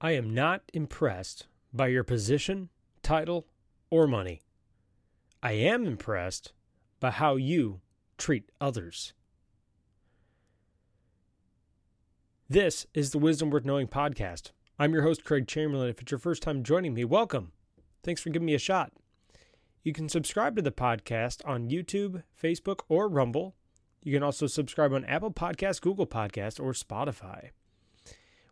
I 0.00 0.12
am 0.12 0.32
not 0.32 0.62
impressed 0.72 1.48
by 1.72 1.88
your 1.88 2.04
position, 2.04 2.68
title, 3.02 3.48
or 3.90 4.06
money. 4.06 4.42
I 5.42 5.52
am 5.52 5.86
impressed 5.86 6.52
by 7.00 7.10
how 7.10 7.34
you 7.34 7.80
treat 8.16 8.48
others. 8.60 9.12
This 12.48 12.86
is 12.94 13.10
the 13.10 13.18
Wisdom 13.18 13.50
Worth 13.50 13.64
Knowing 13.64 13.88
podcast. 13.88 14.52
I'm 14.78 14.92
your 14.92 15.02
host, 15.02 15.24
Craig 15.24 15.48
Chamberlain. 15.48 15.88
If 15.88 16.00
it's 16.00 16.12
your 16.12 16.20
first 16.20 16.44
time 16.44 16.62
joining 16.62 16.94
me, 16.94 17.04
welcome. 17.04 17.50
Thanks 18.04 18.22
for 18.22 18.30
giving 18.30 18.46
me 18.46 18.54
a 18.54 18.58
shot. 18.58 18.92
You 19.82 19.92
can 19.92 20.08
subscribe 20.08 20.54
to 20.54 20.62
the 20.62 20.70
podcast 20.70 21.40
on 21.44 21.70
YouTube, 21.70 22.22
Facebook, 22.40 22.82
or 22.88 23.08
Rumble. 23.08 23.56
You 24.04 24.12
can 24.12 24.22
also 24.22 24.46
subscribe 24.46 24.92
on 24.92 25.04
Apple 25.06 25.32
Podcasts, 25.32 25.80
Google 25.80 26.06
Podcasts, 26.06 26.60
or 26.60 26.72
Spotify. 26.72 27.50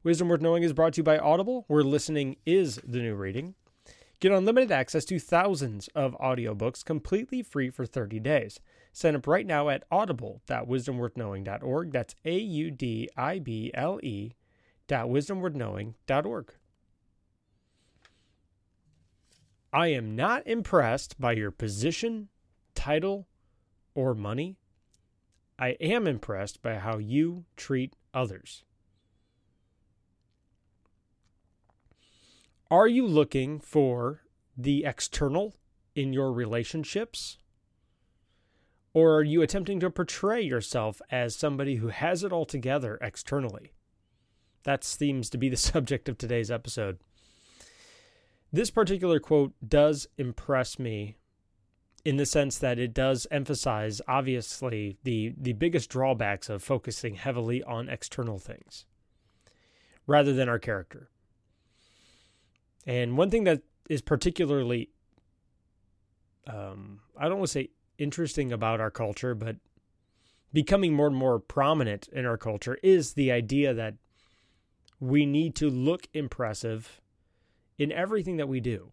Wisdom 0.07 0.29
Worth 0.29 0.41
Knowing 0.41 0.63
is 0.63 0.73
brought 0.73 0.93
to 0.93 0.99
you 0.99 1.03
by 1.03 1.19
Audible, 1.19 1.65
where 1.67 1.83
listening 1.83 2.37
is 2.47 2.81
the 2.87 3.01
new 3.01 3.17
reading. 3.17 3.57
Get 4.21 4.31
unlimited 4.31 4.71
access 4.71 5.05
to 5.07 5.19
thousands 5.19 5.89
of 5.97 6.17
audiobooks 6.21 6.85
completely 6.85 7.43
free 7.43 7.71
for 7.71 7.85
30 7.85 8.21
days. 8.21 8.61
Sign 8.93 9.17
up 9.17 9.27
right 9.27 9.45
now 9.45 9.69
at 9.69 9.83
audible.wisdomworthknowing.org. 9.91 11.91
That's 11.91 12.15
A 12.25 12.39
U 12.39 12.71
D 12.71 13.09
I 13.17 13.41
B 13.41 13.73
L 13.75 13.99
E 14.01 14.35
dot 14.87 15.09
wisdomworthknowing.org. 15.09 16.55
I 19.73 19.89
am 19.89 20.15
not 20.15 20.47
impressed 20.47 21.21
by 21.21 21.33
your 21.33 21.51
position, 21.51 22.29
title, 22.77 23.27
or 23.97 24.15
money. 24.15 24.57
I 25.59 25.71
am 25.81 26.07
impressed 26.07 26.63
by 26.63 26.77
how 26.77 26.99
you 26.99 27.45
treat 27.57 27.97
others. 28.15 28.63
Are 32.71 32.89
you 32.89 33.07
looking 33.07 33.61
for 33.61 34.23
the 34.57 34.85
external 34.85 35.55
in 35.95 36.13
your 36.13 36.33
relationships? 36.33 37.39
Or 38.93 39.15
are 39.15 39.23
you 39.23 39.41
attempting 39.41 39.79
to 39.81 39.91
portray 39.91 40.43
yourself 40.43 41.01
as 41.09 41.37
somebody 41.37 41.77
who 41.77 41.89
has 41.89 42.25
it 42.25 42.33
all 42.33 42.45
together 42.45 42.99
externally? 43.01 43.73
That 44.65 44.83
seems 44.83 45.31
to 45.31 45.39
be 45.39 45.49
the 45.49 45.57
subject 45.57 46.09
of 46.09 46.19
today's 46.19 46.51
episode. 46.51 46.99
This 48.53 48.71
particular 48.71 49.21
quote 49.21 49.53
does 49.67 50.09
impress 50.19 50.77
me 50.77 51.19
in 52.05 52.17
the 52.17 52.27
sense 52.27 52.59
that 52.59 52.81
it 52.81 52.93
does 52.93 53.29
emphasize 53.31 54.01
obviously 54.09 54.97
the 55.05 55.35
the 55.37 55.53
biggest 55.53 55.91
drawbacks 55.91 56.49
of 56.49 56.63
focusing 56.63 57.15
heavily 57.15 57.63
on 57.65 57.89
external 57.89 58.39
things 58.39 58.87
rather 60.07 60.33
than 60.33 60.49
our 60.49 60.59
character. 60.59 61.11
And 62.87 63.17
one 63.17 63.31
thing 63.31 63.45
that 63.45 63.63
is 63.91 64.01
particularly, 64.01 64.91
um, 66.47 67.01
I 67.19 67.29
don't 67.29 67.39
want 67.39 67.49
to 67.49 67.53
say 67.53 67.71
interesting 67.99 68.53
about 68.53 68.81
our 68.81 68.91
culture, 68.91 69.35
but 69.35 69.57
becoming 70.53 70.95
more 70.95 71.09
and 71.09 71.17
more 71.17 71.39
prominent 71.39 72.09
in 72.09 72.25
our 72.25 72.37
culture 72.37 72.79
is 72.83 73.15
the 73.15 73.33
idea 73.33 73.75
that 73.75 73.95
we 75.01 75.27
need 75.27 75.55
to 75.57 75.69
look 75.69 76.07
impressive 76.15 77.01
in 77.79 77.93
everything 77.93 78.37
that 78.37 78.49
we 78.49 78.61
do. 78.61 78.93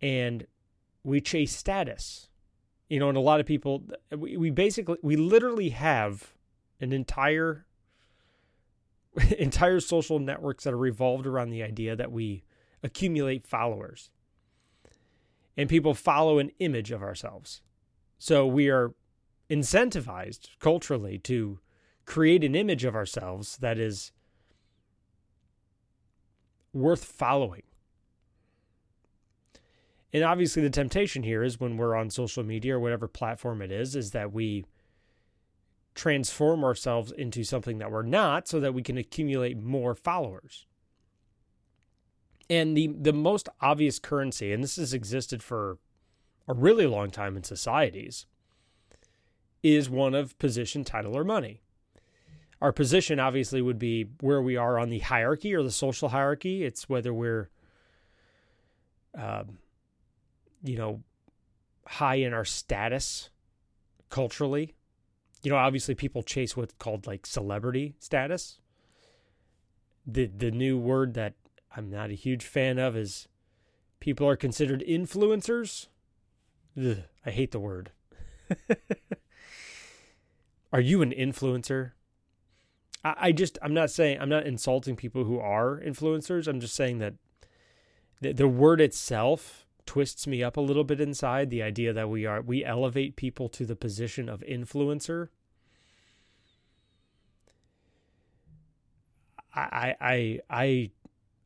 And 0.00 0.46
we 1.02 1.20
chase 1.20 1.56
status. 1.56 2.28
You 2.88 2.98
know, 2.98 3.08
and 3.08 3.16
a 3.16 3.20
lot 3.20 3.40
of 3.40 3.46
people, 3.46 3.84
we, 4.16 4.36
we 4.36 4.50
basically, 4.50 4.96
we 5.02 5.16
literally 5.16 5.70
have 5.70 6.34
an 6.80 6.92
entire 6.92 7.66
entire 9.38 9.80
social 9.80 10.18
networks 10.18 10.64
that 10.64 10.74
are 10.74 10.78
revolved 10.78 11.26
around 11.26 11.50
the 11.50 11.62
idea 11.62 11.96
that 11.96 12.12
we 12.12 12.42
accumulate 12.82 13.46
followers. 13.46 14.10
And 15.56 15.68
people 15.68 15.94
follow 15.94 16.38
an 16.38 16.50
image 16.58 16.90
of 16.90 17.02
ourselves. 17.02 17.62
So 18.18 18.46
we 18.46 18.68
are 18.68 18.94
incentivized 19.50 20.48
culturally 20.60 21.18
to 21.18 21.58
create 22.06 22.44
an 22.44 22.54
image 22.54 22.84
of 22.84 22.94
ourselves 22.94 23.56
that 23.58 23.78
is 23.78 24.12
worth 26.72 27.04
following. 27.04 27.62
And 30.12 30.24
obviously, 30.24 30.62
the 30.62 30.70
temptation 30.70 31.22
here 31.22 31.42
is 31.42 31.60
when 31.60 31.76
we're 31.76 31.94
on 31.94 32.10
social 32.10 32.42
media 32.42 32.76
or 32.76 32.80
whatever 32.80 33.06
platform 33.06 33.62
it 33.62 33.70
is, 33.70 33.94
is 33.94 34.10
that 34.10 34.32
we 34.32 34.64
transform 35.94 36.64
ourselves 36.64 37.12
into 37.12 37.44
something 37.44 37.78
that 37.78 37.90
we're 37.90 38.02
not 38.02 38.48
so 38.48 38.60
that 38.60 38.74
we 38.74 38.82
can 38.82 38.96
accumulate 38.96 39.58
more 39.58 39.94
followers. 39.94 40.66
And 42.48 42.76
the 42.76 42.88
the 42.88 43.12
most 43.12 43.48
obvious 43.60 43.98
currency, 43.98 44.52
and 44.52 44.62
this 44.62 44.76
has 44.76 44.92
existed 44.92 45.42
for 45.42 45.78
a 46.48 46.54
really 46.54 46.86
long 46.86 47.10
time 47.10 47.36
in 47.36 47.44
societies, 47.44 48.26
is 49.62 49.88
one 49.88 50.14
of 50.14 50.38
position, 50.38 50.84
title, 50.84 51.16
or 51.16 51.24
money. 51.24 51.60
Our 52.60 52.72
position 52.72 53.20
obviously 53.20 53.62
would 53.62 53.78
be 53.78 54.06
where 54.20 54.42
we 54.42 54.56
are 54.56 54.78
on 54.78 54.90
the 54.90 54.98
hierarchy 54.98 55.54
or 55.54 55.62
the 55.62 55.70
social 55.70 56.10
hierarchy. 56.10 56.64
It's 56.64 56.88
whether 56.88 57.14
we're, 57.14 57.48
um, 59.16 59.58
you 60.62 60.76
know, 60.76 61.02
high 61.86 62.16
in 62.16 62.34
our 62.34 62.44
status 62.44 63.30
culturally 64.10 64.74
you 65.42 65.50
know, 65.50 65.56
obviously 65.56 65.94
people 65.94 66.22
chase 66.22 66.56
what's 66.56 66.74
called 66.78 67.06
like 67.06 67.26
celebrity 67.26 67.94
status. 67.98 68.58
The 70.06 70.26
the 70.26 70.50
new 70.50 70.78
word 70.78 71.14
that 71.14 71.34
I'm 71.74 71.90
not 71.90 72.10
a 72.10 72.14
huge 72.14 72.44
fan 72.44 72.78
of 72.78 72.96
is 72.96 73.28
people 74.00 74.28
are 74.28 74.36
considered 74.36 74.84
influencers. 74.86 75.86
Ugh, 76.78 76.98
I 77.24 77.30
hate 77.30 77.52
the 77.52 77.60
word. 77.60 77.92
are 80.72 80.80
you 80.80 81.02
an 81.02 81.12
influencer? 81.12 81.92
I, 83.04 83.14
I 83.18 83.32
just 83.32 83.58
I'm 83.62 83.74
not 83.74 83.90
saying 83.90 84.18
I'm 84.20 84.28
not 84.28 84.46
insulting 84.46 84.96
people 84.96 85.24
who 85.24 85.38
are 85.38 85.80
influencers. 85.80 86.48
I'm 86.48 86.60
just 86.60 86.74
saying 86.74 86.98
that 86.98 87.14
the, 88.20 88.32
the 88.32 88.48
word 88.48 88.80
itself 88.80 89.66
twists 89.90 90.24
me 90.24 90.40
up 90.40 90.56
a 90.56 90.60
little 90.60 90.84
bit 90.84 91.00
inside 91.00 91.50
the 91.50 91.64
idea 91.64 91.92
that 91.92 92.08
we 92.08 92.24
are 92.24 92.40
we 92.42 92.64
elevate 92.64 93.16
people 93.16 93.48
to 93.48 93.66
the 93.66 93.74
position 93.74 94.28
of 94.28 94.40
influencer 94.48 95.30
I 99.52 99.96
I 100.00 100.40
I 100.48 100.90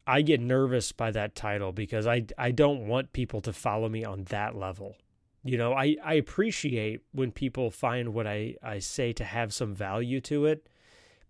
I 0.07 0.21
get 0.21 0.43
nervous 0.43 0.93
by 0.93 1.11
that 1.13 1.35
title 1.35 1.73
because 1.73 2.07
I 2.07 2.27
I 2.37 2.51
don't 2.51 2.87
want 2.87 3.15
people 3.15 3.41
to 3.41 3.53
follow 3.55 3.89
me 3.89 4.05
on 4.05 4.25
that 4.25 4.55
level. 4.55 4.97
You 5.43 5.57
know, 5.57 5.73
I, 5.73 5.97
I 6.05 6.13
appreciate 6.13 7.01
when 7.13 7.33
people 7.33 7.71
find 7.71 8.13
what 8.13 8.27
I, 8.27 8.57
I 8.63 8.79
say 8.79 9.15
to 9.15 9.25
have 9.25 9.55
some 9.55 9.75
value 9.75 10.21
to 10.23 10.45
it. 10.45 10.69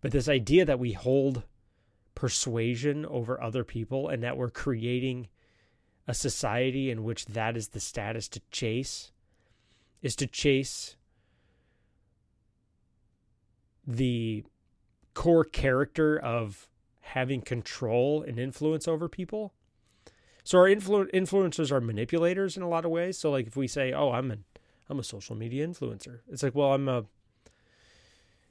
But 0.00 0.10
this 0.10 0.28
idea 0.28 0.64
that 0.64 0.80
we 0.80 0.92
hold 0.92 1.44
persuasion 2.16 3.06
over 3.06 3.40
other 3.40 3.62
people 3.62 4.08
and 4.08 4.20
that 4.24 4.36
we're 4.36 4.50
creating 4.50 5.28
a 6.06 6.14
society 6.14 6.90
in 6.90 7.04
which 7.04 7.26
that 7.26 7.56
is 7.56 7.68
the 7.68 7.80
status 7.80 8.28
to 8.28 8.40
chase 8.50 9.10
is 10.02 10.14
to 10.16 10.26
chase 10.26 10.96
the 13.86 14.44
core 15.14 15.44
character 15.44 16.18
of 16.18 16.68
having 17.00 17.40
control 17.40 18.22
and 18.22 18.38
influence 18.38 18.88
over 18.88 19.08
people. 19.08 19.54
So 20.42 20.58
our 20.58 20.66
influ- 20.66 21.10
influencers 21.12 21.72
are 21.72 21.80
manipulators 21.80 22.56
in 22.56 22.62
a 22.62 22.68
lot 22.68 22.84
of 22.84 22.90
ways. 22.90 23.18
So 23.18 23.30
like 23.30 23.46
if 23.46 23.56
we 23.56 23.66
say, 23.66 23.92
"Oh, 23.92 24.12
I'm 24.12 24.30
an 24.30 24.44
I'm 24.90 24.98
a 24.98 25.04
social 25.04 25.34
media 25.34 25.66
influencer," 25.66 26.20
it's 26.30 26.42
like, 26.42 26.54
well, 26.54 26.74
I'm 26.74 26.88
a 26.88 26.98
you 26.98 27.06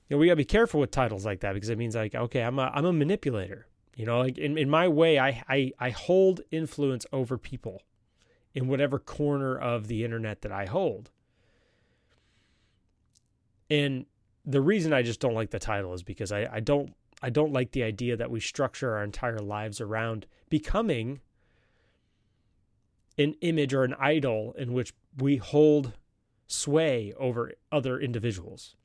know 0.10 0.18
we 0.18 0.28
gotta 0.28 0.38
be 0.38 0.46
careful 0.46 0.80
with 0.80 0.92
titles 0.92 1.26
like 1.26 1.42
that 1.42 1.54
because 1.54 1.70
it 1.70 1.78
means 1.78 1.96
like, 1.96 2.16
okay, 2.16 2.42
I'm 2.42 2.58
a 2.58 2.72
I'm 2.74 2.86
a 2.86 2.94
manipulator. 2.94 3.68
You 3.96 4.06
know, 4.06 4.20
like 4.20 4.38
in, 4.38 4.58
in 4.58 4.70
my 4.70 4.88
way, 4.88 5.20
I, 5.20 5.44
I, 5.48 5.72
I 5.80 5.90
hold 5.92 6.42
influence 6.52 7.06
over 7.14 7.38
people 7.38 7.84
in 8.54 8.68
whatever 8.68 9.00
corner 9.00 9.58
of 9.58 9.88
the 9.88 10.04
internet 10.04 10.42
that 10.42 10.52
I 10.52 10.66
hold. 10.66 11.12
And 13.70 14.06
the 14.46 14.62
reason 14.62 14.94
I 14.94 15.02
just 15.04 15.20
don't 15.20 15.34
like 15.34 15.52
the 15.52 15.60
title 15.60 15.94
is 15.94 16.04
because 16.04 16.32
I, 16.32 16.48
I 16.52 16.60
don't 16.60 16.94
I 17.22 17.30
don't 17.30 17.54
like 17.54 17.72
the 17.72 17.84
idea 17.84 18.18
that 18.18 18.30
we 18.30 18.42
structure 18.42 18.96
our 18.96 19.04
entire 19.04 19.40
lives 19.40 19.80
around 19.80 20.26
becoming 20.50 21.22
an 23.18 23.36
image 23.40 23.74
or 23.74 23.86
an 23.86 23.96
idol 23.98 24.54
in 24.58 24.74
which 24.74 24.94
we 25.18 25.38
hold 25.38 25.94
sway 26.48 27.14
over 27.18 27.54
other 27.72 27.98
individuals. 27.98 28.76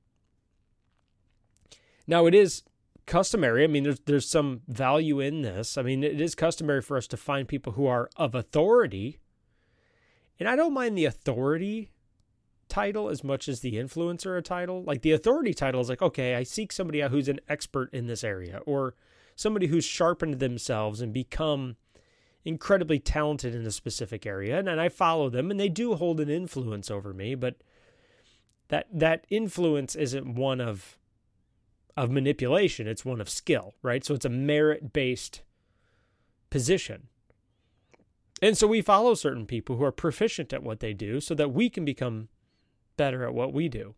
Now 2.07 2.27
it 2.27 2.35
is 2.35 2.63
customary. 3.09 3.65
I 3.65 3.67
mean, 3.67 3.83
there's 3.83 4.01
there's 4.01 4.29
some 4.29 4.61
value 4.69 5.19
in 5.19 5.43
this. 5.43 5.77
I 5.77 5.83
mean, 5.83 6.05
it 6.05 6.21
is 6.21 6.37
customary 6.37 6.83
for 6.83 6.97
us 6.97 7.09
to 7.09 7.17
find 7.17 7.49
people 7.49 7.73
who 7.73 7.87
are 7.87 8.09
of 8.17 8.37
authority, 8.37 9.19
and 10.39 10.49
I 10.49 10.55
don't 10.55 10.75
mind 10.75 10.97
the 10.97 11.07
authority 11.07 11.91
title 12.69 13.09
as 13.09 13.25
much 13.25 13.49
as 13.49 13.61
the 13.61 13.73
influencer 13.73 14.43
title. 14.45 14.85
Like 14.85 15.03
the 15.03 15.13
authority 15.13 15.55
title 15.55 15.81
is 15.81 15.89
like, 15.89 16.03
okay, 16.03 16.37
I 16.37 16.45
seek 16.45 16.71
somebody 16.71 17.03
out 17.03 17.11
who's 17.11 17.29
an 17.29 17.41
expert 17.49 17.93
in 17.93 18.07
this 18.07 18.23
area, 18.23 18.61
or 18.67 18.95
somebody 19.35 19.67
who's 19.67 19.85
sharpened 19.85 20.39
themselves 20.39 21.01
and 21.01 21.13
become 21.13 21.77
incredibly 22.45 22.99
talented 22.99 23.55
in 23.55 23.67
a 23.67 23.71
specific 23.71 24.25
area 24.25 24.59
and, 24.59 24.69
and 24.69 24.81
I 24.81 24.89
follow 24.89 25.29
them 25.29 25.51
and 25.51 25.61
they 25.61 25.69
do 25.69 25.95
hold 25.95 26.19
an 26.21 26.31
influence 26.31 26.91
over 26.91 27.13
me, 27.13 27.35
but 27.35 27.57
that 28.69 28.87
that 28.93 29.27
influence 29.29 29.95
isn't 29.95 30.35
one 30.35 30.61
of 30.61 30.98
of 31.99 32.11
manipulation, 32.11 32.87
it's 32.87 33.05
one 33.05 33.21
of 33.21 33.29
skill, 33.29 33.75
right? 33.83 34.05
So 34.05 34.15
it's 34.15 34.25
a 34.25 34.31
merit-based 34.31 35.43
position. 36.51 37.09
And 38.41 38.57
so 38.57 38.67
we 38.67 38.81
follow 38.81 39.15
certain 39.15 39.47
people 39.47 39.77
who 39.77 39.85
are 39.85 39.93
proficient 39.93 40.53
at 40.53 40.63
what 40.63 40.81
they 40.81 40.95
do 40.95 41.21
so 41.21 41.35
that 41.35 41.53
we 41.53 41.69
can 41.69 41.85
become 41.85 42.29
better 42.97 43.25
at 43.25 43.35
what 43.35 43.53
we 43.53 43.69
do. 43.69 43.95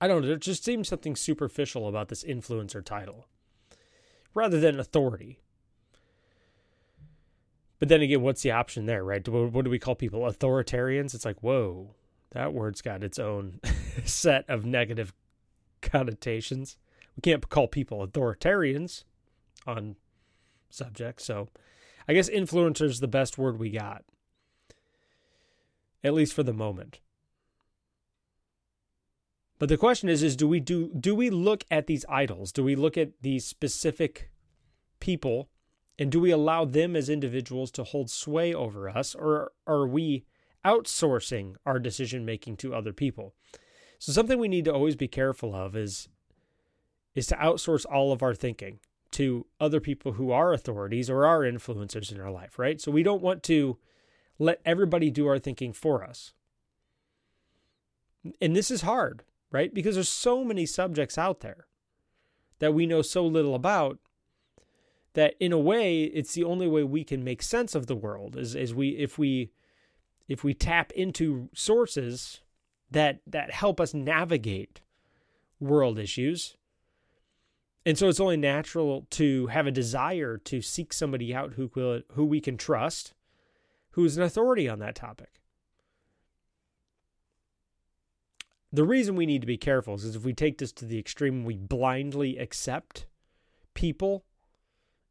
I 0.00 0.08
don't 0.08 0.22
know, 0.22 0.28
there 0.28 0.36
just 0.36 0.64
seems 0.64 0.88
something 0.88 1.16
superficial 1.16 1.88
about 1.88 2.08
this 2.08 2.24
influencer 2.24 2.84
title 2.84 3.26
rather 4.34 4.60
than 4.60 4.78
authority. 4.78 5.40
But 7.78 7.88
then 7.88 8.02
again, 8.02 8.22
what's 8.22 8.42
the 8.42 8.50
option 8.50 8.86
there, 8.86 9.04
right? 9.04 9.26
What 9.28 9.64
do 9.64 9.70
we 9.70 9.78
call 9.78 9.94
people? 9.94 10.20
Authoritarians? 10.20 11.14
It's 11.14 11.24
like, 11.24 11.42
whoa, 11.42 11.94
that 12.30 12.52
word's 12.52 12.82
got 12.82 13.04
its 13.04 13.18
own 13.18 13.60
set 14.04 14.48
of 14.48 14.64
negative 14.64 15.12
connotations. 15.90 16.76
We 17.16 17.20
can't 17.20 17.48
call 17.48 17.68
people 17.68 18.06
authoritarians 18.06 19.04
on 19.66 19.96
subjects. 20.70 21.24
So 21.24 21.48
I 22.08 22.14
guess 22.14 22.28
influencer 22.28 22.82
is 22.82 23.00
the 23.00 23.08
best 23.08 23.38
word 23.38 23.58
we 23.58 23.70
got, 23.70 24.04
at 26.02 26.14
least 26.14 26.34
for 26.34 26.42
the 26.42 26.52
moment. 26.52 27.00
But 29.58 29.68
the 29.68 29.76
question 29.76 30.08
is 30.08 30.22
is 30.22 30.36
do 30.36 30.48
we 30.48 30.60
do 30.60 30.90
do 30.98 31.14
we 31.14 31.30
look 31.30 31.64
at 31.70 31.86
these 31.86 32.04
idols? 32.08 32.52
Do 32.52 32.64
we 32.64 32.74
look 32.74 32.98
at 32.98 33.12
these 33.22 33.46
specific 33.46 34.30
people 35.00 35.48
and 35.98 36.10
do 36.10 36.20
we 36.20 36.30
allow 36.30 36.64
them 36.64 36.96
as 36.96 37.08
individuals 37.08 37.70
to 37.72 37.84
hold 37.84 38.10
sway 38.10 38.52
over 38.52 38.88
us 38.88 39.14
or 39.14 39.52
are 39.66 39.86
we 39.86 40.24
outsourcing 40.64 41.54
our 41.64 41.78
decision 41.78 42.24
making 42.24 42.56
to 42.58 42.74
other 42.74 42.92
people? 42.92 43.34
So 44.04 44.12
something 44.12 44.38
we 44.38 44.48
need 44.48 44.64
to 44.66 44.74
always 44.74 44.96
be 44.96 45.08
careful 45.08 45.54
of 45.54 45.76
is 45.76 46.08
is 47.14 47.26
to 47.28 47.36
outsource 47.36 47.86
all 47.90 48.12
of 48.12 48.22
our 48.22 48.34
thinking 48.34 48.80
to 49.12 49.46
other 49.60 49.80
people 49.80 50.12
who 50.12 50.32
are 50.32 50.52
authorities 50.52 51.08
or 51.08 51.24
are 51.24 51.40
influencers 51.40 52.10
in 52.10 52.20
our 52.20 52.30
life, 52.30 52.58
right? 52.58 52.80
So 52.80 52.90
we 52.90 53.04
don't 53.04 53.22
want 53.22 53.44
to 53.44 53.78
let 54.40 54.60
everybody 54.64 55.10
do 55.10 55.28
our 55.28 55.38
thinking 55.38 55.72
for 55.72 56.02
us. 56.02 56.32
And 58.40 58.56
this 58.56 58.70
is 58.72 58.80
hard 58.80 59.22
right? 59.54 59.72
Because 59.72 59.94
there's 59.94 60.08
so 60.08 60.42
many 60.44 60.66
subjects 60.66 61.16
out 61.16 61.38
there 61.38 61.68
that 62.58 62.74
we 62.74 62.86
know 62.86 63.02
so 63.02 63.24
little 63.24 63.54
about 63.54 64.00
that 65.12 65.36
in 65.38 65.52
a 65.52 65.58
way 65.58 66.02
it's 66.02 66.34
the 66.34 66.42
only 66.42 66.66
way 66.66 66.82
we 66.82 67.04
can 67.04 67.22
make 67.22 67.40
sense 67.40 67.76
of 67.76 67.86
the 67.86 67.94
world 67.94 68.36
is, 68.36 68.56
is 68.56 68.74
we 68.74 68.88
if 68.90 69.16
we 69.16 69.52
if 70.26 70.42
we 70.42 70.54
tap 70.54 70.90
into 70.92 71.48
sources 71.54 72.40
that 72.94 73.20
that 73.26 73.50
help 73.50 73.80
us 73.80 73.94
navigate 73.94 74.80
world 75.60 75.98
issues 75.98 76.56
and 77.86 77.98
so 77.98 78.08
it's 78.08 78.20
only 78.20 78.36
natural 78.36 79.06
to 79.10 79.46
have 79.48 79.66
a 79.66 79.70
desire 79.70 80.38
to 80.38 80.62
seek 80.62 80.92
somebody 80.92 81.34
out 81.34 81.54
who 81.54 81.70
will 81.74 82.00
who 82.12 82.24
we 82.24 82.40
can 82.40 82.56
trust 82.56 83.14
who's 83.92 84.16
an 84.16 84.22
authority 84.22 84.68
on 84.68 84.78
that 84.80 84.94
topic 84.94 85.40
the 88.74 88.84
reason 88.84 89.14
we 89.14 89.26
need 89.26 89.40
to 89.40 89.46
be 89.46 89.56
careful 89.56 89.94
is 89.94 90.16
if 90.16 90.24
we 90.24 90.32
take 90.32 90.58
this 90.58 90.72
to 90.72 90.84
the 90.84 90.98
extreme, 90.98 91.44
we 91.44 91.56
blindly 91.56 92.38
accept 92.38 93.06
people 93.72 94.24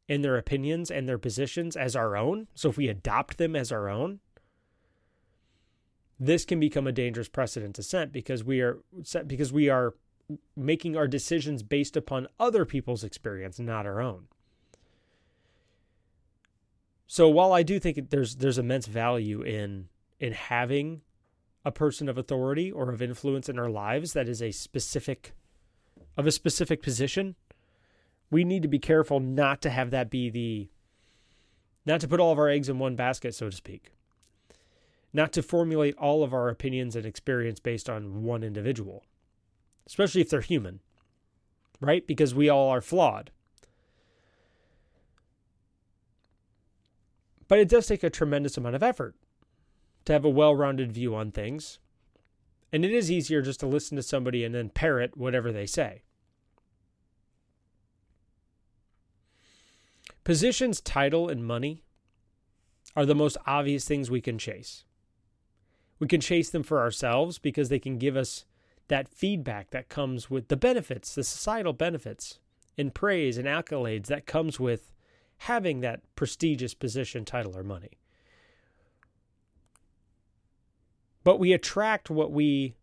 and 0.06 0.22
their 0.22 0.36
opinions 0.36 0.90
and 0.90 1.08
their 1.08 1.16
positions 1.16 1.74
as 1.74 1.96
our 1.96 2.14
own. 2.14 2.48
So 2.54 2.68
if 2.68 2.76
we 2.76 2.88
adopt 2.88 3.38
them 3.38 3.56
as 3.56 3.72
our 3.72 3.88
own, 3.88 4.20
this 6.18 6.44
can 6.44 6.60
become 6.60 6.86
a 6.86 6.92
dangerous 6.92 7.28
precedent 7.28 7.74
to 7.76 7.82
set 7.82 8.12
because 8.12 8.44
we 8.44 8.60
are 8.60 8.78
set 9.02 9.26
because 9.26 9.52
we 9.52 9.68
are 9.68 9.94
making 10.56 10.96
our 10.96 11.08
decisions 11.08 11.62
based 11.62 11.96
upon 11.96 12.28
other 12.38 12.64
people's 12.64 13.04
experience, 13.04 13.58
not 13.58 13.86
our 13.86 14.00
own. 14.00 14.26
So 17.06 17.28
while 17.28 17.52
I 17.52 17.62
do 17.62 17.78
think 17.78 18.10
there's 18.10 18.36
there's 18.36 18.58
immense 18.58 18.86
value 18.86 19.42
in 19.42 19.88
in 20.20 20.32
having 20.32 21.02
a 21.64 21.72
person 21.72 22.08
of 22.08 22.18
authority 22.18 22.70
or 22.70 22.90
of 22.90 23.02
influence 23.02 23.48
in 23.48 23.58
our 23.58 23.70
lives 23.70 24.12
that 24.12 24.28
is 24.28 24.42
a 24.42 24.50
specific 24.50 25.34
of 26.16 26.26
a 26.26 26.32
specific 26.32 26.82
position, 26.82 27.34
we 28.30 28.44
need 28.44 28.62
to 28.62 28.68
be 28.68 28.78
careful 28.78 29.20
not 29.20 29.60
to 29.62 29.70
have 29.70 29.90
that 29.90 30.10
be 30.10 30.30
the 30.30 30.68
not 31.86 32.00
to 32.00 32.08
put 32.08 32.20
all 32.20 32.32
of 32.32 32.38
our 32.38 32.48
eggs 32.48 32.68
in 32.68 32.78
one 32.78 32.96
basket, 32.96 33.34
so 33.34 33.50
to 33.50 33.56
speak. 33.56 33.93
Not 35.14 35.32
to 35.34 35.42
formulate 35.42 35.96
all 35.96 36.24
of 36.24 36.34
our 36.34 36.48
opinions 36.48 36.96
and 36.96 37.06
experience 37.06 37.60
based 37.60 37.88
on 37.88 38.24
one 38.24 38.42
individual, 38.42 39.04
especially 39.86 40.20
if 40.20 40.28
they're 40.28 40.40
human, 40.40 40.80
right? 41.80 42.04
Because 42.04 42.34
we 42.34 42.48
all 42.48 42.68
are 42.68 42.80
flawed. 42.80 43.30
But 47.46 47.60
it 47.60 47.68
does 47.68 47.86
take 47.86 48.02
a 48.02 48.10
tremendous 48.10 48.56
amount 48.56 48.74
of 48.74 48.82
effort 48.82 49.14
to 50.04 50.12
have 50.12 50.24
a 50.24 50.30
well 50.30 50.56
rounded 50.56 50.90
view 50.90 51.14
on 51.14 51.30
things. 51.30 51.78
And 52.72 52.84
it 52.84 52.90
is 52.90 53.08
easier 53.08 53.40
just 53.40 53.60
to 53.60 53.68
listen 53.68 53.96
to 53.96 54.02
somebody 54.02 54.42
and 54.42 54.52
then 54.52 54.68
parrot 54.68 55.16
whatever 55.16 55.52
they 55.52 55.66
say. 55.66 56.02
Positions, 60.24 60.80
title, 60.80 61.28
and 61.28 61.46
money 61.46 61.82
are 62.96 63.06
the 63.06 63.14
most 63.14 63.36
obvious 63.46 63.84
things 63.84 64.10
we 64.10 64.20
can 64.20 64.38
chase. 64.38 64.84
We 66.04 66.08
can 66.08 66.20
chase 66.20 66.50
them 66.50 66.62
for 66.62 66.80
ourselves 66.80 67.38
because 67.38 67.68
they 67.68 67.78
can 67.78 67.98
give 67.98 68.16
us 68.16 68.44
that 68.88 69.08
feedback 69.08 69.70
that 69.70 69.88
comes 69.88 70.30
with 70.30 70.48
the 70.48 70.56
benefits, 70.56 71.14
the 71.14 71.24
societal 71.24 71.72
benefits, 71.72 72.38
and 72.76 72.94
praise 72.94 73.38
and 73.38 73.46
accolades 73.46 74.06
that 74.06 74.26
comes 74.26 74.60
with 74.60 74.92
having 75.38 75.80
that 75.80 76.02
prestigious 76.14 76.74
position, 76.74 77.24
title, 77.24 77.56
or 77.56 77.64
money. 77.64 77.98
but 81.24 81.38
we 81.38 81.52
attract 81.52 82.10
what 82.10 82.30
we 82.30 82.74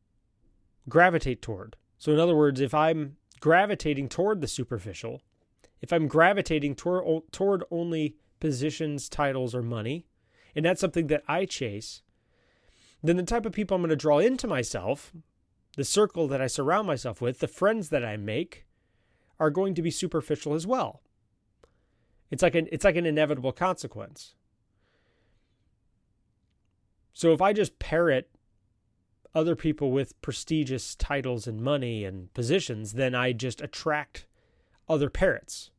gravitate 0.89 1.41
toward. 1.41 1.77
So, 1.99 2.11
in 2.11 2.19
other 2.19 2.35
words, 2.35 2.59
if 2.59 2.73
I'm 2.73 3.15
gravitating 3.39 4.09
toward 4.09 4.41
the 4.41 4.47
superficial, 4.47 5.21
if 5.79 5.93
I'm 5.93 6.07
gravitating 6.07 6.75
toward, 6.75 7.31
toward 7.31 7.63
only 7.71 8.15
positions, 8.39 9.07
titles, 9.07 9.53
or 9.55 9.61
money, 9.61 10.07
and 10.55 10.65
that's 10.65 10.81
something 10.81 11.07
that 11.07 11.23
I 11.27 11.45
chase, 11.45 12.01
then 13.03 13.17
the 13.17 13.23
type 13.23 13.45
of 13.45 13.53
people 13.53 13.75
I'm 13.75 13.81
going 13.81 13.89
to 13.89 13.95
draw 13.95 14.19
into 14.19 14.47
myself, 14.47 15.11
the 15.75 15.83
circle 15.83 16.27
that 16.27 16.41
I 16.41 16.47
surround 16.47 16.87
myself 16.87 17.21
with, 17.21 17.39
the 17.39 17.47
friends 17.47 17.89
that 17.89 18.05
I 18.05 18.17
make, 18.17 18.65
are 19.39 19.49
going 19.49 19.73
to 19.75 19.81
be 19.81 19.91
superficial 19.91 20.53
as 20.53 20.67
well. 20.67 21.01
It's 22.29 22.43
like 22.43 22.55
an 22.55 22.67
it's 22.71 22.85
like 22.85 22.95
an 22.95 23.05
inevitable 23.05 23.51
consequence. 23.51 24.35
So 27.13 27.33
if 27.33 27.41
I 27.41 27.51
just 27.53 27.79
parrot 27.79 28.29
other 29.33 29.55
people 29.55 29.91
with 29.91 30.19
prestigious 30.21 30.95
titles 30.95 31.47
and 31.47 31.61
money 31.61 32.05
and 32.05 32.33
positions, 32.33 32.93
then 32.93 33.15
I 33.15 33.33
just 33.33 33.61
attract 33.61 34.25
other 34.87 35.09
parrots. 35.09 35.71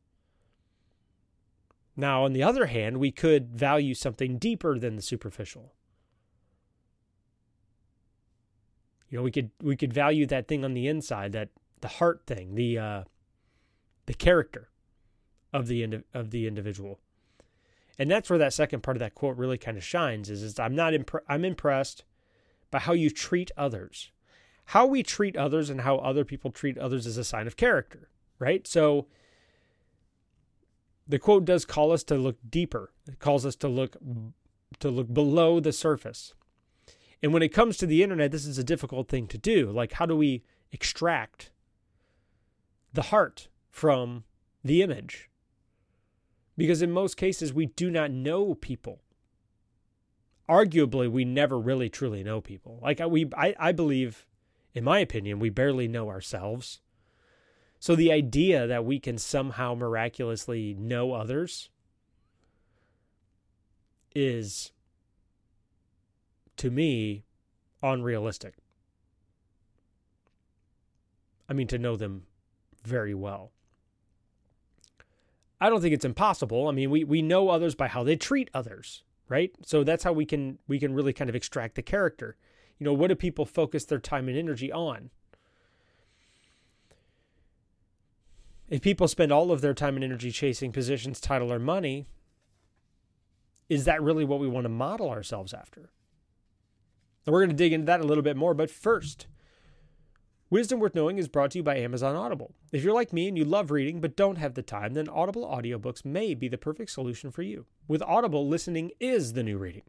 Now, 1.96 2.24
on 2.24 2.32
the 2.32 2.42
other 2.42 2.66
hand, 2.66 2.98
we 2.98 3.10
could 3.10 3.54
value 3.54 3.94
something 3.94 4.38
deeper 4.38 4.78
than 4.78 4.96
the 4.96 5.02
superficial. 5.02 5.74
You 9.12 9.18
know, 9.18 9.24
we 9.24 9.30
could 9.30 9.50
we 9.62 9.76
could 9.76 9.92
value 9.92 10.24
that 10.28 10.48
thing 10.48 10.64
on 10.64 10.72
the 10.72 10.88
inside, 10.88 11.32
that 11.32 11.50
the 11.82 11.88
heart 11.88 12.22
thing, 12.26 12.54
the 12.54 12.78
uh, 12.78 13.02
the 14.06 14.14
character 14.14 14.70
of 15.52 15.66
the 15.66 15.82
indi- 15.82 16.04
of 16.14 16.30
the 16.30 16.46
individual. 16.46 16.98
And 17.98 18.10
that's 18.10 18.30
where 18.30 18.38
that 18.38 18.54
second 18.54 18.82
part 18.82 18.96
of 18.96 19.00
that 19.00 19.14
quote 19.14 19.36
really 19.36 19.58
kind 19.58 19.76
of 19.76 19.84
shines 19.84 20.30
is, 20.30 20.42
is 20.42 20.58
I'm 20.58 20.74
not 20.74 20.94
impre- 20.94 21.20
I'm 21.28 21.44
impressed 21.44 22.04
by 22.70 22.78
how 22.78 22.94
you 22.94 23.10
treat 23.10 23.50
others. 23.54 24.10
How 24.66 24.86
we 24.86 25.02
treat 25.02 25.36
others 25.36 25.68
and 25.68 25.82
how 25.82 25.98
other 25.98 26.24
people 26.24 26.50
treat 26.50 26.78
others 26.78 27.06
is 27.06 27.18
a 27.18 27.24
sign 27.24 27.46
of 27.46 27.58
character, 27.58 28.08
right? 28.38 28.66
So 28.66 29.08
the 31.06 31.18
quote 31.18 31.44
does 31.44 31.66
call 31.66 31.92
us 31.92 32.02
to 32.04 32.14
look 32.14 32.38
deeper. 32.48 32.94
It 33.06 33.18
calls 33.18 33.44
us 33.44 33.56
to 33.56 33.68
look 33.68 33.98
to 34.80 34.90
look 34.90 35.12
below 35.12 35.60
the 35.60 35.72
surface. 35.72 36.32
And 37.22 37.32
when 37.32 37.42
it 37.42 37.52
comes 37.52 37.76
to 37.76 37.86
the 37.86 38.02
internet, 38.02 38.32
this 38.32 38.46
is 38.46 38.58
a 38.58 38.64
difficult 38.64 39.08
thing 39.08 39.26
to 39.28 39.38
do. 39.38 39.70
Like 39.70 39.92
how 39.92 40.06
do 40.06 40.16
we 40.16 40.42
extract 40.72 41.50
the 42.92 43.02
heart 43.02 43.48
from 43.70 44.24
the 44.64 44.82
image? 44.82 45.30
Because 46.56 46.82
in 46.82 46.90
most 46.90 47.16
cases, 47.16 47.52
we 47.52 47.66
do 47.66 47.90
not 47.90 48.10
know 48.10 48.54
people. 48.54 49.00
Arguably, 50.48 51.10
we 51.10 51.24
never 51.24 51.58
really 51.58 51.88
truly 51.88 52.22
know 52.22 52.40
people. 52.40 52.78
Like 52.82 53.00
we, 53.08 53.30
I, 53.36 53.54
I 53.58 53.72
believe, 53.72 54.26
in 54.74 54.84
my 54.84 54.98
opinion, 54.98 55.38
we 55.38 55.48
barely 55.48 55.88
know 55.88 56.08
ourselves. 56.08 56.80
So 57.78 57.96
the 57.96 58.12
idea 58.12 58.66
that 58.66 58.84
we 58.84 59.00
can 59.00 59.16
somehow 59.18 59.74
miraculously 59.74 60.74
know 60.74 61.12
others 61.12 61.70
is, 64.14 64.72
to 66.62 66.70
me, 66.70 67.24
unrealistic. 67.82 68.54
I 71.48 71.54
mean, 71.54 71.66
to 71.66 71.76
know 71.76 71.96
them 71.96 72.22
very 72.84 73.14
well. 73.14 73.50
I 75.60 75.68
don't 75.68 75.80
think 75.80 75.92
it's 75.92 76.04
impossible. 76.04 76.68
I 76.68 76.70
mean, 76.70 76.88
we, 76.88 77.02
we 77.02 77.20
know 77.20 77.48
others 77.48 77.74
by 77.74 77.88
how 77.88 78.04
they 78.04 78.14
treat 78.14 78.48
others, 78.54 79.02
right? 79.28 79.50
So 79.66 79.82
that's 79.82 80.04
how 80.04 80.12
we 80.12 80.24
can 80.24 80.60
we 80.68 80.78
can 80.78 80.94
really 80.94 81.12
kind 81.12 81.28
of 81.28 81.34
extract 81.34 81.74
the 81.74 81.82
character. 81.82 82.36
You 82.78 82.84
know, 82.84 82.92
what 82.92 83.08
do 83.08 83.16
people 83.16 83.44
focus 83.44 83.84
their 83.84 83.98
time 83.98 84.28
and 84.28 84.38
energy 84.38 84.70
on? 84.70 85.10
If 88.68 88.82
people 88.82 89.08
spend 89.08 89.32
all 89.32 89.50
of 89.50 89.62
their 89.62 89.74
time 89.74 89.96
and 89.96 90.04
energy 90.04 90.30
chasing 90.30 90.70
positions, 90.70 91.20
title, 91.20 91.52
or 91.52 91.58
money, 91.58 92.06
is 93.68 93.84
that 93.84 94.00
really 94.00 94.24
what 94.24 94.38
we 94.38 94.46
want 94.46 94.64
to 94.64 94.68
model 94.68 95.10
ourselves 95.10 95.52
after? 95.52 95.90
And 97.24 97.32
we're 97.32 97.40
going 97.40 97.50
to 97.50 97.56
dig 97.56 97.72
into 97.72 97.86
that 97.86 98.00
a 98.00 98.04
little 98.04 98.22
bit 98.22 98.36
more, 98.36 98.54
but 98.54 98.70
first, 98.70 99.26
Wisdom 100.50 100.80
Worth 100.80 100.94
Knowing 100.94 101.18
is 101.18 101.28
brought 101.28 101.52
to 101.52 101.58
you 101.58 101.62
by 101.62 101.78
Amazon 101.78 102.14
Audible. 102.14 102.52
If 102.72 102.82
you're 102.82 102.92
like 102.92 103.12
me 103.12 103.28
and 103.28 103.38
you 103.38 103.44
love 103.44 103.70
reading 103.70 104.00
but 104.00 104.16
don't 104.16 104.36
have 104.36 104.54
the 104.54 104.62
time, 104.62 104.92
then 104.94 105.08
Audible 105.08 105.46
audiobooks 105.46 106.04
may 106.04 106.34
be 106.34 106.48
the 106.48 106.58
perfect 106.58 106.90
solution 106.90 107.30
for 107.30 107.42
you. 107.42 107.64
With 107.88 108.02
Audible, 108.02 108.46
listening 108.46 108.90
is 109.00 109.32
the 109.32 109.42
new 109.42 109.56
reading. 109.56 109.84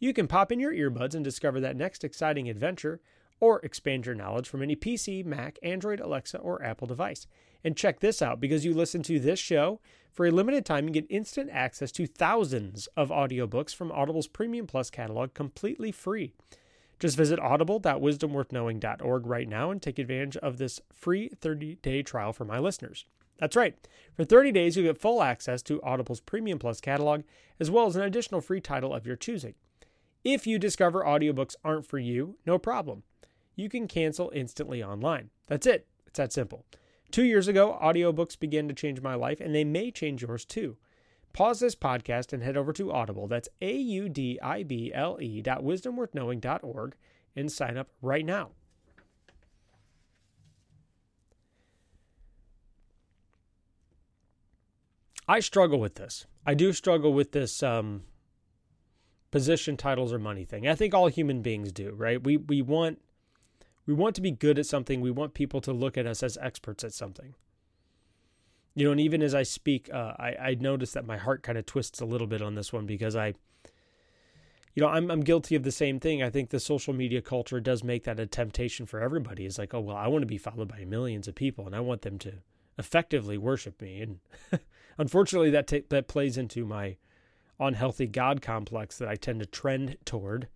You 0.00 0.12
can 0.12 0.26
pop 0.26 0.50
in 0.50 0.58
your 0.58 0.72
earbuds 0.72 1.14
and 1.14 1.22
discover 1.22 1.60
that 1.60 1.76
next 1.76 2.02
exciting 2.04 2.48
adventure 2.48 3.00
or 3.40 3.60
expand 3.60 4.06
your 4.06 4.14
knowledge 4.14 4.48
from 4.48 4.62
any 4.62 4.74
PC, 4.74 5.24
Mac, 5.24 5.58
Android, 5.62 6.00
Alexa, 6.00 6.38
or 6.38 6.62
Apple 6.64 6.86
device. 6.86 7.26
And 7.62 7.76
check 7.76 8.00
this 8.00 8.22
out 8.22 8.40
because 8.40 8.64
you 8.64 8.74
listen 8.74 9.02
to 9.04 9.20
this 9.20 9.38
show, 9.38 9.80
for 10.12 10.26
a 10.26 10.30
limited 10.30 10.64
time, 10.64 10.88
you 10.88 10.94
get 10.94 11.06
instant 11.08 11.50
access 11.52 11.92
to 11.92 12.06
thousands 12.06 12.88
of 12.96 13.10
audiobooks 13.10 13.74
from 13.74 13.92
Audible's 13.92 14.26
Premium 14.26 14.66
Plus 14.66 14.90
catalog 14.90 15.34
completely 15.34 15.92
free. 15.92 16.34
Just 16.98 17.16
visit 17.16 17.38
audible.wisdomworthknowing.org 17.38 19.26
right 19.26 19.48
now 19.48 19.70
and 19.70 19.80
take 19.80 19.98
advantage 19.98 20.36
of 20.38 20.58
this 20.58 20.80
free 20.92 21.28
30 21.28 21.76
day 21.76 22.02
trial 22.02 22.32
for 22.32 22.44
my 22.44 22.58
listeners. 22.58 23.04
That's 23.38 23.56
right. 23.56 23.76
For 24.16 24.24
30 24.24 24.50
days, 24.52 24.76
you'll 24.76 24.86
get 24.86 25.00
full 25.00 25.22
access 25.22 25.62
to 25.62 25.80
Audible's 25.82 26.20
Premium 26.20 26.58
Plus 26.58 26.80
catalog, 26.80 27.22
as 27.60 27.70
well 27.70 27.86
as 27.86 27.94
an 27.94 28.02
additional 28.02 28.40
free 28.40 28.60
title 28.60 28.92
of 28.92 29.06
your 29.06 29.14
choosing. 29.16 29.54
If 30.24 30.46
you 30.46 30.58
discover 30.58 31.04
audiobooks 31.04 31.54
aren't 31.64 31.86
for 31.86 31.98
you, 31.98 32.36
no 32.44 32.58
problem. 32.58 33.04
You 33.54 33.68
can 33.68 33.86
cancel 33.86 34.32
instantly 34.34 34.82
online. 34.82 35.30
That's 35.46 35.66
it. 35.66 35.86
It's 36.06 36.18
that 36.18 36.32
simple. 36.32 36.64
Two 37.10 37.24
years 37.24 37.48
ago, 37.48 37.78
audiobooks 37.80 38.38
began 38.38 38.68
to 38.68 38.74
change 38.74 39.00
my 39.00 39.14
life, 39.14 39.40
and 39.40 39.54
they 39.54 39.64
may 39.64 39.90
change 39.90 40.22
yours 40.22 40.44
too. 40.44 40.76
Pause 41.32 41.60
this 41.60 41.74
podcast 41.74 42.32
and 42.32 42.42
head 42.42 42.56
over 42.56 42.72
to 42.72 42.92
Audible. 42.92 43.28
That's 43.28 43.48
A 43.60 43.72
U 43.76 44.08
D 44.08 44.38
I 44.42 44.62
B 44.62 44.92
L 44.94 45.18
E 45.20 45.40
dot 45.40 45.62
wisdomworthknowing.org 45.62 46.94
and 47.36 47.52
sign 47.52 47.76
up 47.76 47.88
right 48.02 48.24
now. 48.24 48.50
I 55.28 55.40
struggle 55.40 55.78
with 55.78 55.96
this. 55.96 56.26
I 56.46 56.54
do 56.54 56.72
struggle 56.72 57.12
with 57.12 57.32
this 57.32 57.62
um, 57.62 58.04
position, 59.30 59.76
titles, 59.76 60.12
or 60.12 60.18
money 60.18 60.46
thing. 60.46 60.66
I 60.66 60.74
think 60.74 60.94
all 60.94 61.08
human 61.08 61.42
beings 61.42 61.70
do, 61.70 61.92
right? 61.92 62.22
We 62.22 62.38
we 62.38 62.62
want 62.62 63.00
we 63.86 63.92
want 63.92 64.16
to 64.16 64.22
be 64.22 64.30
good 64.30 64.58
at 64.58 64.66
something. 64.66 65.02
We 65.02 65.10
want 65.10 65.34
people 65.34 65.60
to 65.60 65.72
look 65.72 65.98
at 65.98 66.06
us 66.06 66.22
as 66.22 66.38
experts 66.40 66.82
at 66.82 66.94
something 66.94 67.34
you 68.78 68.84
know, 68.84 68.92
and 68.92 69.00
even 69.00 69.22
as 69.22 69.34
I 69.34 69.42
speak, 69.42 69.90
uh, 69.92 70.12
I, 70.18 70.36
I 70.40 70.56
notice 70.60 70.92
that 70.92 71.04
my 71.04 71.16
heart 71.16 71.42
kind 71.42 71.58
of 71.58 71.66
twists 71.66 72.00
a 72.00 72.04
little 72.04 72.28
bit 72.28 72.40
on 72.40 72.54
this 72.54 72.72
one 72.72 72.86
because 72.86 73.16
I, 73.16 73.34
you 74.72 74.80
know, 74.80 74.86
I'm, 74.86 75.10
I'm 75.10 75.22
guilty 75.22 75.56
of 75.56 75.64
the 75.64 75.72
same 75.72 75.98
thing. 75.98 76.22
I 76.22 76.30
think 76.30 76.50
the 76.50 76.60
social 76.60 76.94
media 76.94 77.20
culture 77.20 77.58
does 77.58 77.82
make 77.82 78.04
that 78.04 78.20
a 78.20 78.26
temptation 78.26 78.86
for 78.86 79.00
everybody. 79.00 79.46
It's 79.46 79.58
like, 79.58 79.74
oh, 79.74 79.80
well, 79.80 79.96
I 79.96 80.06
want 80.06 80.22
to 80.22 80.26
be 80.26 80.38
followed 80.38 80.68
by 80.68 80.84
millions 80.84 81.26
of 81.26 81.34
people 81.34 81.66
and 81.66 81.74
I 81.74 81.80
want 81.80 82.02
them 82.02 82.20
to 82.20 82.34
effectively 82.78 83.36
worship 83.36 83.82
me. 83.82 84.00
And 84.00 84.20
unfortunately, 84.96 85.50
that, 85.50 85.66
t- 85.66 85.82
that 85.88 86.06
plays 86.06 86.38
into 86.38 86.64
my 86.64 86.98
unhealthy 87.58 88.06
God 88.06 88.42
complex 88.42 88.96
that 88.98 89.08
I 89.08 89.16
tend 89.16 89.40
to 89.40 89.46
trend 89.46 89.96
toward. 90.04 90.46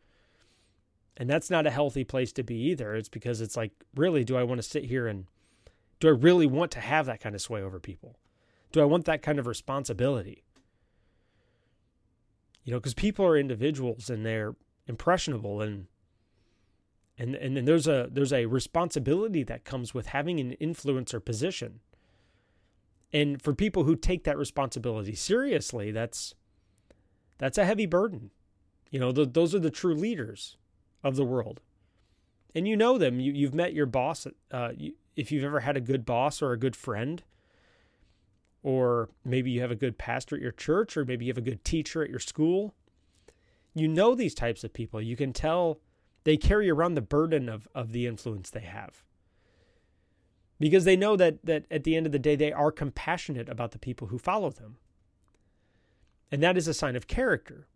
And 1.17 1.29
that's 1.29 1.51
not 1.51 1.67
a 1.67 1.71
healthy 1.71 2.05
place 2.05 2.33
to 2.35 2.45
be 2.45 2.55
either. 2.55 2.95
It's 2.95 3.09
because 3.09 3.41
it's 3.41 3.57
like, 3.57 3.73
really, 3.97 4.23
do 4.23 4.37
I 4.37 4.45
want 4.45 4.63
to 4.63 4.69
sit 4.69 4.85
here 4.85 5.09
and 5.09 5.27
do 6.03 6.09
I 6.09 6.11
really 6.11 6.47
want 6.47 6.73
to 6.73 6.81
have 6.81 7.07
that 7.07 7.21
kind 7.21 7.33
of 7.33 7.41
sway 7.41 7.63
over 7.63 7.79
people? 7.79 8.19
Do 8.73 8.81
I 8.81 8.85
want 8.85 9.05
that 9.05 9.23
kind 9.23 9.39
of 9.39 9.47
responsibility? 9.47 10.43
You 12.65 12.73
know, 12.73 12.81
because 12.81 12.93
people 12.93 13.25
are 13.25 13.39
individuals 13.39 14.11
and 14.11 14.27
they're 14.27 14.57
impressionable 14.89 15.61
and 15.61 15.87
and 17.17 17.37
and 17.37 17.57
then 17.57 17.67
there's 17.67 17.87
a 17.87 18.09
there's 18.11 18.33
a 18.33 18.47
responsibility 18.47 19.45
that 19.45 19.65
comes 19.65 19.95
with 19.95 20.07
having 20.07 20.41
an 20.41 20.57
influencer 20.61 21.25
position. 21.25 21.79
And 23.13 23.41
for 23.41 23.55
people 23.55 23.85
who 23.85 23.95
take 23.95 24.25
that 24.25 24.37
responsibility 24.37 25.15
seriously, 25.15 25.93
that's 25.93 26.35
that's 27.39 27.59
a 27.59 27.65
heavy 27.65 27.87
burden. 27.87 28.33
You 28.91 28.99
know, 28.99 29.13
those 29.13 29.55
are 29.55 29.61
the 29.61 29.71
true 29.71 29.95
leaders 29.95 30.57
of 31.05 31.15
the 31.15 31.25
world, 31.25 31.61
and 32.57 32.67
you 32.67 32.77
know 32.77 32.99
them. 32.99 33.21
You 33.21 33.31
you've 33.31 33.55
met 33.55 33.73
your 33.73 33.87
boss. 33.87 34.27
Uh, 34.51 34.71
you, 34.77 34.95
if 35.17 35.31
you've 35.31 35.45
ever 35.45 35.61
had 35.61 35.77
a 35.77 35.81
good 35.81 36.05
boss 36.05 36.43
or 36.43 36.53
a 36.53 36.59
good 36.59 36.77
friend, 36.77 37.23
or 38.63 39.09
maybe 39.25 39.51
you 39.51 39.61
have 39.61 39.71
a 39.71 39.77
good 39.77 39.99
pastor 39.99 40.37
at 40.37 40.43
your 40.43 40.53
church, 40.53 40.97
or 40.97 41.05
maybe 41.05 41.25
you 41.25 41.31
have 41.31 41.39
a 41.39 41.43
good 41.43 41.65
teacher 41.65 42.03
at 42.03 42.11
your 42.11 42.19
school, 42.19 42.75
you 43.75 43.89
know 43.89 44.15
these 44.15 44.35
types 44.35 44.65
of 44.65 44.73
people. 44.73 45.01
You 45.01 45.17
can 45.17 45.33
tell 45.33 45.81
they 46.25 46.37
carry 46.37 46.71
around 46.71 46.95
the 46.95 47.01
burden 47.01 47.49
of, 47.49 47.67
of 47.75 47.93
the 47.93 48.07
influence 48.07 48.51
they 48.51 48.61
have. 48.61 49.03
Because 50.61 50.85
they 50.85 50.97
know 50.97 51.17
that, 51.17 51.45
that 51.45 51.65
at 51.71 51.83
the 51.83 51.97
end 51.97 52.07
of 52.07 52.13
the 52.13 52.19
day, 52.19 52.37
they 52.37 52.53
are 52.53 52.71
compassionate 52.71 53.49
about 53.49 53.73
the 53.73 53.79
people 53.79 54.09
who 54.09 54.19
follow 54.19 54.51
them. 54.51 54.77
And 56.31 56.43
that 56.43 56.57
is 56.57 56.69
a 56.69 56.75
sign 56.75 56.95
of 56.95 57.09
character. 57.09 57.67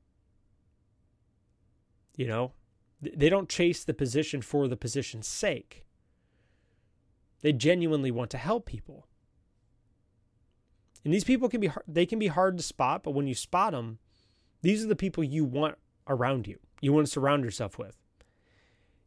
You 2.17 2.29
know, 2.29 2.53
they 3.03 3.29
don't 3.29 3.49
chase 3.49 3.85
the 3.85 3.93
position 3.93 4.41
for 4.41 4.69
the 4.69 4.77
position's 4.77 5.27
sake. 5.27 5.86
They 7.43 7.53
genuinely 7.53 8.11
want 8.11 8.31
to 8.31 8.39
help 8.39 8.67
people. 8.67 9.07
And 11.05 11.13
these 11.13 11.25
people 11.25 11.49
can 11.49 11.61
be 11.61 11.71
they 11.87 12.07
can 12.07 12.19
be 12.19 12.27
hard 12.27 12.57
to 12.57 12.63
spot, 12.63 13.03
but 13.03 13.13
when 13.13 13.27
you 13.27 13.35
spot 13.35 13.73
them, 13.73 13.99
these 14.63 14.85
are 14.85 14.89
the 14.89 14.97
people 14.97 15.23
you 15.23 15.45
want 15.45 15.77
around 16.09 16.47
you. 16.47 16.59
You 16.81 16.93
want 16.93 17.07
to 17.07 17.13
surround 17.13 17.45
yourself 17.45 17.79
with. 17.79 17.97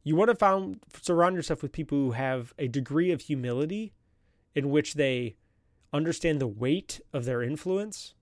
You 0.04 0.16
want 0.16 0.30
to 0.30 0.36
found, 0.36 0.80
surround 1.02 1.36
yourself 1.36 1.62
with 1.62 1.72
people 1.72 1.98
who 1.98 2.12
have 2.12 2.54
a 2.58 2.68
degree 2.68 3.12
of 3.12 3.22
humility 3.22 3.94
in 4.56 4.70
which 4.70 4.94
they 4.94 5.36
understand 5.92 6.40
the 6.40 6.48
weight 6.48 7.02
of 7.14 7.26
their 7.26 7.42
influence 7.42 8.14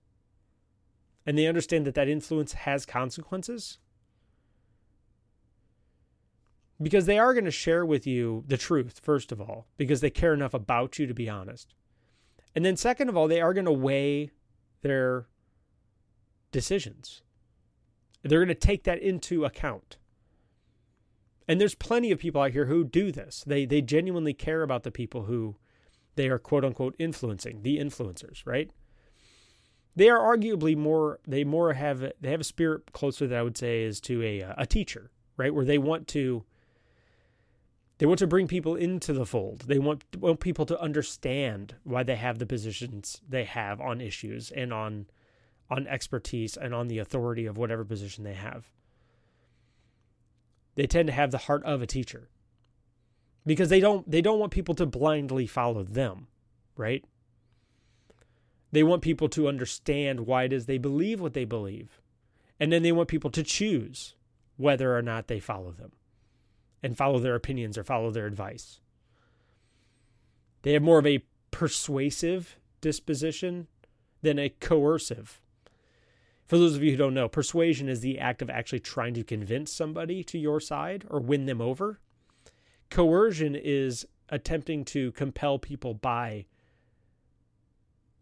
and 1.24 1.36
they 1.36 1.46
understand 1.46 1.86
that 1.86 1.94
that 1.94 2.08
influence 2.08 2.54
has 2.54 2.86
consequences 2.86 3.78
because 6.80 7.06
they 7.06 7.18
are 7.18 7.34
going 7.34 7.44
to 7.44 7.50
share 7.50 7.84
with 7.84 8.06
you 8.06 8.44
the 8.46 8.56
truth, 8.56 9.00
first 9.02 9.32
of 9.32 9.40
all, 9.40 9.66
because 9.76 10.00
they 10.00 10.10
care 10.10 10.34
enough 10.34 10.54
about 10.54 10.98
you 10.98 11.06
to 11.06 11.14
be 11.14 11.28
honest. 11.28 11.74
And 12.54 12.64
then, 12.64 12.76
second 12.76 13.08
of 13.08 13.16
all, 13.16 13.28
they 13.28 13.40
are 13.40 13.54
going 13.54 13.66
to 13.66 13.72
weigh 13.72 14.30
their 14.82 15.26
decisions. 16.50 17.22
They're 18.22 18.40
going 18.40 18.48
to 18.48 18.54
take 18.54 18.84
that 18.84 19.00
into 19.00 19.44
account. 19.44 19.96
And 21.46 21.60
there's 21.60 21.74
plenty 21.74 22.10
of 22.10 22.18
people 22.18 22.42
out 22.42 22.52
here 22.52 22.66
who 22.66 22.84
do 22.84 23.10
this. 23.10 23.42
They 23.46 23.64
they 23.64 23.80
genuinely 23.80 24.34
care 24.34 24.62
about 24.62 24.82
the 24.82 24.90
people 24.90 25.24
who 25.24 25.56
they 26.14 26.28
are 26.28 26.38
quote 26.38 26.64
unquote 26.64 26.94
influencing, 26.98 27.62
the 27.62 27.78
influencers, 27.78 28.42
right? 28.44 28.70
They 29.96 30.10
are 30.10 30.18
arguably 30.18 30.76
more 30.76 31.20
they 31.26 31.44
more 31.44 31.72
have 31.72 32.00
they 32.20 32.30
have 32.30 32.40
a 32.40 32.44
spirit 32.44 32.92
closer 32.92 33.26
that 33.26 33.38
I 33.38 33.42
would 33.42 33.56
say 33.56 33.82
is 33.82 34.00
to 34.02 34.22
a 34.22 34.40
a 34.58 34.66
teacher, 34.66 35.10
right? 35.36 35.54
Where 35.54 35.64
they 35.64 35.78
want 35.78 36.06
to 36.08 36.44
they 37.98 38.06
want 38.06 38.20
to 38.20 38.26
bring 38.28 38.46
people 38.46 38.76
into 38.76 39.12
the 39.12 39.26
fold. 39.26 39.64
They 39.66 39.78
want, 39.78 40.04
want 40.16 40.38
people 40.40 40.64
to 40.66 40.80
understand 40.80 41.74
why 41.82 42.04
they 42.04 42.14
have 42.14 42.38
the 42.38 42.46
positions 42.46 43.20
they 43.28 43.44
have 43.44 43.80
on 43.80 44.00
issues 44.00 44.50
and 44.50 44.72
on 44.72 45.06
on 45.70 45.86
expertise 45.86 46.56
and 46.56 46.74
on 46.74 46.88
the 46.88 46.98
authority 46.98 47.44
of 47.44 47.58
whatever 47.58 47.84
position 47.84 48.24
they 48.24 48.32
have. 48.32 48.70
They 50.76 50.86
tend 50.86 51.08
to 51.08 51.12
have 51.12 51.30
the 51.30 51.36
heart 51.38 51.62
of 51.64 51.82
a 51.82 51.86
teacher. 51.86 52.30
Because 53.44 53.68
they 53.68 53.80
don't 53.80 54.08
they 54.10 54.22
don't 54.22 54.38
want 54.38 54.52
people 54.52 54.74
to 54.76 54.86
blindly 54.86 55.46
follow 55.46 55.82
them, 55.82 56.28
right? 56.76 57.04
They 58.72 58.82
want 58.82 59.02
people 59.02 59.28
to 59.30 59.48
understand 59.48 60.20
why 60.20 60.44
it 60.44 60.52
is 60.52 60.66
they 60.66 60.78
believe 60.78 61.20
what 61.20 61.34
they 61.34 61.44
believe. 61.44 62.00
And 62.60 62.72
then 62.72 62.82
they 62.82 62.92
want 62.92 63.08
people 63.08 63.30
to 63.30 63.42
choose 63.42 64.14
whether 64.56 64.96
or 64.96 65.02
not 65.02 65.26
they 65.26 65.40
follow 65.40 65.72
them 65.72 65.92
and 66.82 66.96
follow 66.96 67.18
their 67.18 67.34
opinions 67.34 67.76
or 67.76 67.84
follow 67.84 68.10
their 68.10 68.26
advice. 68.26 68.80
They 70.62 70.72
have 70.72 70.82
more 70.82 70.98
of 70.98 71.06
a 71.06 71.24
persuasive 71.50 72.56
disposition 72.80 73.68
than 74.22 74.38
a 74.38 74.48
coercive. 74.48 75.40
For 76.46 76.56
those 76.56 76.76
of 76.76 76.82
you 76.82 76.92
who 76.92 76.96
don't 76.96 77.14
know, 77.14 77.28
persuasion 77.28 77.88
is 77.88 78.00
the 78.00 78.18
act 78.18 78.40
of 78.40 78.48
actually 78.48 78.80
trying 78.80 79.14
to 79.14 79.24
convince 79.24 79.72
somebody 79.72 80.24
to 80.24 80.38
your 80.38 80.60
side 80.60 81.04
or 81.10 81.20
win 81.20 81.46
them 81.46 81.60
over. 81.60 82.00
Coercion 82.90 83.54
is 83.54 84.06
attempting 84.30 84.84
to 84.86 85.12
compel 85.12 85.58
people 85.58 85.94
by 85.94 86.46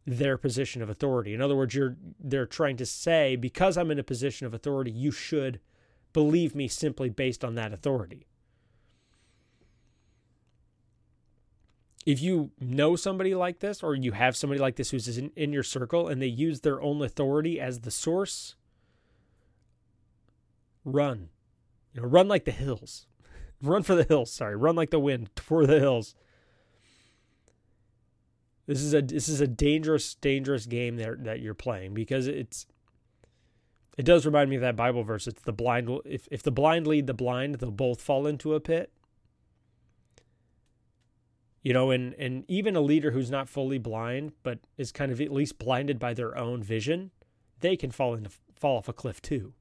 their 0.07 0.37
position 0.37 0.83
of 0.83 0.91
authority. 0.91 1.35
In 1.35 1.41
other 1.41 1.57
words, 1.57 1.75
you're 1.75 1.97
they're 2.19 2.47
trying 2.47 2.77
to 2.77 2.87
say 2.87 3.37
because 3.37 3.77
I'm 3.77 3.91
in 3.91 3.99
a 3.99 4.05
position 4.05 4.47
of 4.47 4.55
authority, 4.55 4.91
you 4.91 5.11
should 5.11 5.61
believe 6.13 6.55
me 6.55 6.69
simply 6.69 7.09
based 7.09 7.45
on 7.45 7.57
that 7.57 7.73
authority. 7.73 8.27
If 12.07 12.23
you 12.23 12.53
know 12.61 12.97
somebody 12.97 13.35
like 13.35 13.59
this 13.59 13.83
or 13.83 13.95
you 13.95 14.13
have 14.13 14.37
somebody 14.37 14.61
like 14.61 14.77
this 14.77 14.91
who's 14.91 15.19
in, 15.19 15.33
in 15.37 15.53
your 15.53 15.65
circle 15.65 16.09
and 16.09 16.23
they 16.23 16.27
use 16.27 16.61
their 16.61 16.81
own 16.81 17.03
authority 17.03 17.61
as 17.61 17.81
the 17.81 17.91
source, 17.91 18.55
run. 20.85 21.29
You 21.93 22.03
know, 22.03 22.09
run 22.09 22.29
like 22.29 22.45
the 22.45 22.53
hills. 22.53 23.07
run 23.63 23.83
for 23.83 23.95
the 23.95 24.05
hills, 24.05 24.33
sorry. 24.33 24.57
Run 24.57 24.77
like 24.77 24.91
the 24.91 25.01
wind 25.01 25.31
for 25.37 25.67
the 25.67 25.81
hills 25.81 26.15
this 28.67 28.83
is 28.83 28.95
a 28.95 29.03
this 29.03 29.29
is 29.29 29.41
a 29.41 29.47
dangerous 29.47 30.15
dangerous 30.17 30.67
game 30.67 30.97
that 30.97 31.25
that 31.25 31.41
you're 31.41 31.55
playing 31.55 31.95
because 31.95 32.27
it's 32.27 32.67
it 33.97 34.05
does 34.05 34.27
remind 34.27 34.51
me 34.51 34.57
of 34.57 34.63
that 34.63 34.77
Bible 34.77 35.05
verse. 35.05 35.27
It's 35.27 35.43
the 35.43 35.53
blind 35.53 35.89
if 36.05 36.29
if 36.31 36.43
the 36.43 36.51
blind 36.51 36.87
lead 36.87 37.07
the 37.07 37.15
blind, 37.15 37.57
they'll 37.57 37.71
both 37.71 38.03
fall 38.03 38.27
into 38.27 38.55
a 38.55 38.61
pit. 38.61 38.93
You 41.67 41.73
know, 41.73 41.91
and 41.91 42.15
and 42.15 42.45
even 42.47 42.77
a 42.77 42.81
leader 42.81 43.11
who's 43.11 43.29
not 43.29 43.49
fully 43.49 43.79
blind 43.79 44.31
but 44.45 44.61
is 44.79 44.93
kind 44.93 45.11
of 45.11 45.21
at 45.21 45.33
least 45.33 45.59
blinded 45.59 45.99
by 45.99 46.15
their 46.15 46.39
own 46.39 46.63
vision, 46.63 47.11
they 47.59 47.77
can 47.77 47.91
fall 47.91 48.15
into 48.15 48.31
fall 48.55 48.77
off 48.77 48.89
a 48.89 48.93
cliff 48.93 49.21
too. 49.21 49.53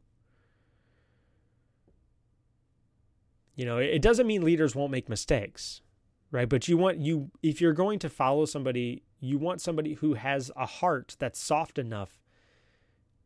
You 3.55 3.65
know, 3.65 3.79
it 3.79 4.03
doesn't 4.03 4.27
mean 4.27 4.43
leaders 4.43 4.75
won't 4.75 4.91
make 4.91 5.09
mistakes 5.09 5.81
right 6.29 6.47
but 6.47 6.67
you 6.67 6.77
want 6.77 7.00
you 7.00 7.31
if 7.41 7.59
you're 7.59 7.74
going 7.74 7.97
to 7.97 8.09
follow 8.09 8.45
somebody 8.45 9.01
you 9.19 9.39
want 9.39 9.59
somebody 9.59 9.95
who 9.95 10.13
has 10.13 10.51
a 10.55 10.67
heart 10.67 11.15
that's 11.17 11.39
soft 11.39 11.79
enough 11.79 12.19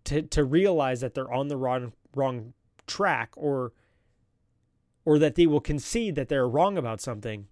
to 0.06 0.22
to 0.22 0.46
realize 0.46 1.02
that 1.02 1.16
they're 1.16 1.34
on 1.34 1.50
the 1.50 1.58
wrong 1.58 1.92
wrong 2.16 2.54
track 2.88 3.32
or 3.36 3.74
or 5.04 5.20
that 5.20 5.36
they 5.36 5.48
will 5.48 5.60
concede 5.60 6.16
that 6.16 6.30
they're 6.30 6.48
wrong 6.48 6.78
about 6.78 7.02
something 7.02 7.48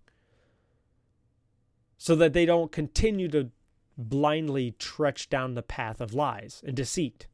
so 1.97 2.15
that 2.15 2.33
they 2.33 2.45
don't 2.45 2.71
continue 2.71 3.27
to 3.27 3.49
blindly 3.97 4.75
trudge 4.77 5.29
down 5.29 5.55
the 5.55 5.63
path 5.63 5.99
of 5.99 6.13
lies 6.13 6.61
and 6.65 6.75
deceit 6.75 7.27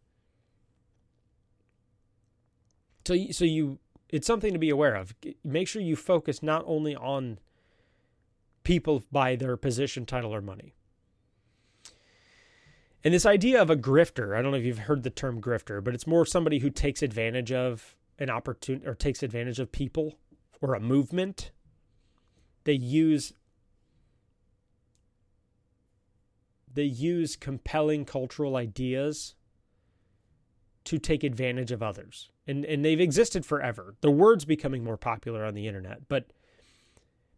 so 3.05 3.15
so 3.31 3.43
you 3.43 3.79
it's 4.09 4.27
something 4.27 4.53
to 4.53 4.59
be 4.59 4.69
aware 4.69 4.95
of 4.95 5.13
make 5.43 5.67
sure 5.67 5.81
you 5.81 5.95
focus 5.95 6.41
not 6.41 6.63
only 6.65 6.95
on 6.95 7.39
people 8.63 9.03
by 9.11 9.35
their 9.35 9.57
position, 9.57 10.05
title, 10.05 10.33
or 10.33 10.41
money. 10.41 10.73
And 13.03 13.13
this 13.13 13.25
idea 13.25 13.61
of 13.61 13.69
a 13.69 13.75
grifter, 13.75 14.37
I 14.37 14.41
don't 14.41 14.51
know 14.51 14.57
if 14.57 14.63
you've 14.63 14.79
heard 14.79 15.03
the 15.03 15.09
term 15.09 15.41
grifter, 15.41 15.83
but 15.83 15.93
it's 15.93 16.07
more 16.07 16.25
somebody 16.25 16.59
who 16.59 16.69
takes 16.69 17.03
advantage 17.03 17.51
of 17.51 17.95
an 18.17 18.29
opportunity 18.29 18.87
or 18.87 18.95
takes 18.95 19.21
advantage 19.21 19.59
of 19.59 19.71
people 19.71 20.15
or 20.61 20.73
a 20.73 20.79
movement. 20.79 21.51
They 22.63 22.73
use 22.73 23.33
they 26.73 26.83
use 26.83 27.35
compelling 27.35 28.05
cultural 28.05 28.55
ideas 28.55 29.35
to 30.85 30.97
take 30.97 31.23
advantage 31.23 31.71
of 31.71 31.81
others. 31.81 32.29
And 32.45 32.65
and 32.65 32.83
they've 32.83 32.99
existed 32.99 33.45
forever. 33.45 33.95
The 34.01 34.11
word's 34.11 34.45
becoming 34.45 34.83
more 34.83 34.97
popular 34.97 35.45
on 35.45 35.53
the 35.53 35.67
internet, 35.67 36.07
but 36.09 36.31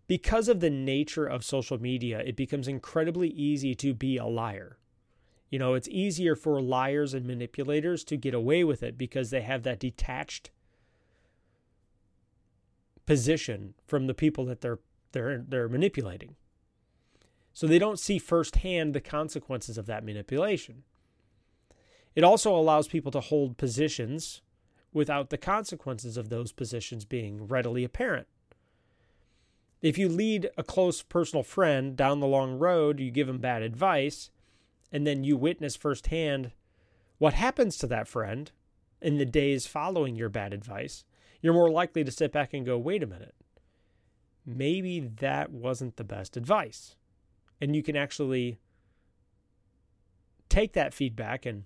because 0.08 0.48
of 0.48 0.60
the 0.60 0.70
nature 0.70 1.26
of 1.26 1.44
social 1.44 1.82
media, 1.82 2.20
it 2.20 2.36
becomes 2.36 2.68
incredibly 2.68 3.30
easy 3.30 3.74
to 3.76 3.94
be 3.94 4.18
a 4.18 4.26
liar. 4.26 4.78
You 5.50 5.60
know, 5.60 5.74
it's 5.74 5.88
easier 5.88 6.36
for 6.36 6.62
liars 6.62 7.14
and 7.14 7.26
manipulators 7.26 8.04
to 8.06 8.18
get 8.18 8.34
away 8.34 8.64
with 8.64 8.84
it 8.84 8.98
because 8.98 9.30
they 9.30 9.42
have 9.42 9.64
that 9.64 9.80
detached 9.80 10.52
position 13.06 13.76
from 13.86 14.08
the 14.08 14.14
people 14.14 14.46
that 14.46 14.62
they're 14.62 14.80
they're 15.12 15.44
they're 15.48 15.70
manipulating. 15.70 16.36
So 17.56 17.68
they 17.68 17.80
don't 17.80 17.98
see 17.98 18.20
firsthand 18.20 18.94
the 18.94 19.00
consequences 19.00 19.78
of 19.78 19.86
that 19.86 20.04
manipulation. 20.04 20.84
It 22.14 22.26
also 22.26 22.54
allows 22.54 22.90
people 22.90 23.14
to 23.14 23.22
hold 23.22 23.58
positions 23.58 24.42
without 24.92 25.30
the 25.30 25.38
consequences 25.38 26.18
of 26.18 26.28
those 26.28 26.52
positions 26.52 27.06
being 27.06 27.48
readily 27.48 27.86
apparent. 27.86 28.28
If 29.82 29.98
you 29.98 30.10
lead 30.10 30.50
a 30.58 30.64
close 30.64 31.02
personal 31.02 31.44
friend 31.44 31.96
down 31.96 32.20
the 32.20 32.28
long 32.28 32.60
road, 32.60 33.00
you 33.00 33.10
give 33.10 33.30
him 33.30 33.38
bad 33.38 33.62
advice, 33.62 34.32
and 34.92 35.08
then 35.08 35.24
you 35.24 35.38
witness 35.38 35.78
firsthand 35.78 36.52
what 37.20 37.36
happens 37.36 37.78
to 37.78 37.88
that 37.88 38.10
friend 38.10 38.52
in 39.02 39.18
the 39.18 39.26
days 39.26 39.66
following 39.66 40.18
your 40.18 40.28
bad 40.28 40.54
advice, 40.54 41.06
you're 41.42 41.54
more 41.54 41.72
likely 41.72 42.04
to 42.04 42.12
sit 42.12 42.34
back 42.34 42.54
and 42.54 42.66
go, 42.66 42.78
wait 42.78 43.02
a 43.02 43.08
minute, 43.08 43.36
maybe 44.46 45.00
that 45.00 45.52
wasn't 45.52 45.96
the 45.96 46.04
best 46.04 46.36
advice. 46.36 46.98
And 47.62 47.76
you 47.76 47.84
can 47.84 47.96
actually 47.96 48.58
take 50.50 50.74
that 50.74 50.94
feedback 50.94 51.46
and 51.46 51.64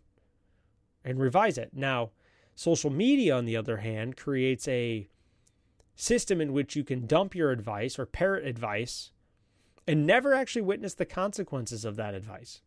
and 1.03 1.19
revise 1.19 1.57
it. 1.57 1.71
Now, 1.73 2.11
social 2.55 2.89
media 2.89 3.35
on 3.35 3.45
the 3.45 3.55
other 3.55 3.77
hand 3.77 4.17
creates 4.17 4.67
a 4.67 5.07
system 5.95 6.39
in 6.41 6.53
which 6.53 6.75
you 6.75 6.83
can 6.83 7.07
dump 7.07 7.35
your 7.35 7.51
advice 7.51 7.97
or 7.97 8.05
parrot 8.05 8.45
advice 8.45 9.11
and 9.87 10.05
never 10.05 10.33
actually 10.33 10.61
witness 10.61 10.93
the 10.93 11.05
consequences 11.05 11.83
of 11.83 11.95
that 11.95 12.13
advice. 12.13 12.61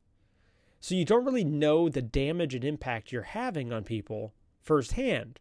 So 0.81 0.95
you 0.95 1.05
don't 1.05 1.25
really 1.25 1.45
know 1.45 1.89
the 1.89 2.03
damage 2.03 2.55
and 2.55 2.65
impact 2.65 3.13
you're 3.13 3.23
having 3.23 3.73
on 3.73 3.85
people 3.85 4.35
firsthand, 4.61 5.39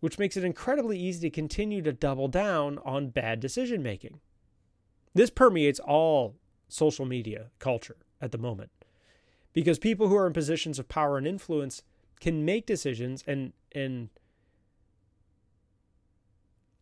which 0.00 0.18
makes 0.18 0.36
it 0.36 0.44
incredibly 0.44 0.98
easy 0.98 1.28
to 1.28 1.34
continue 1.34 1.82
to 1.82 1.92
double 1.92 2.28
down 2.28 2.78
on 2.84 3.08
bad 3.08 3.40
decision 3.40 3.82
making. 3.82 4.20
This 5.16 5.30
permeates 5.30 5.80
all 5.80 6.36
social 6.68 7.06
media 7.06 7.46
culture 7.58 7.96
at 8.20 8.32
the 8.32 8.38
moment 8.38 8.70
because 9.54 9.78
people 9.78 10.08
who 10.08 10.16
are 10.16 10.26
in 10.26 10.34
positions 10.34 10.78
of 10.78 10.88
power 10.88 11.16
and 11.16 11.26
influence 11.26 11.80
can 12.20 12.44
make 12.44 12.66
decisions 12.66 13.24
and 13.26 13.54
and 13.72 14.10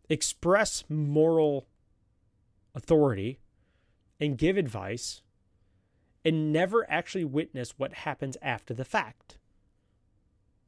express 0.08 0.82
moral 0.88 1.68
authority 2.74 3.38
and 4.18 4.36
give 4.36 4.56
advice 4.56 5.22
and 6.24 6.52
never 6.52 6.90
actually 6.90 7.24
witness 7.24 7.78
what 7.78 7.92
happens 7.92 8.36
after 8.42 8.74
the 8.74 8.84
fact. 8.84 9.38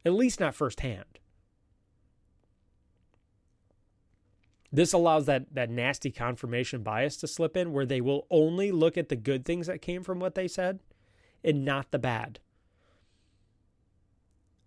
At 0.05 0.13
least 0.15 0.39
not 0.39 0.55
firsthand. 0.55 1.19
This 4.73 4.93
allows 4.93 5.27
that, 5.27 5.55
that 5.55 5.71
nasty 5.71 6.11
confirmation 6.11 6.83
bias 6.83 7.17
to 7.19 7.27
slip 7.27 7.57
in 7.57 7.73
where 7.73 7.87
they 7.87 8.01
will 8.01 8.27
only 8.31 8.73
look 8.73 8.97
at 8.99 9.09
the 9.09 9.17
good 9.17 9.45
things 9.45 9.67
that 9.67 9.83
came 9.83 10.03
from 10.03 10.21
what 10.21 10.35
they 10.35 10.49
said 10.49 10.81
and 11.45 11.65
not 11.65 11.91
the 11.91 11.99
bad. 11.99 12.41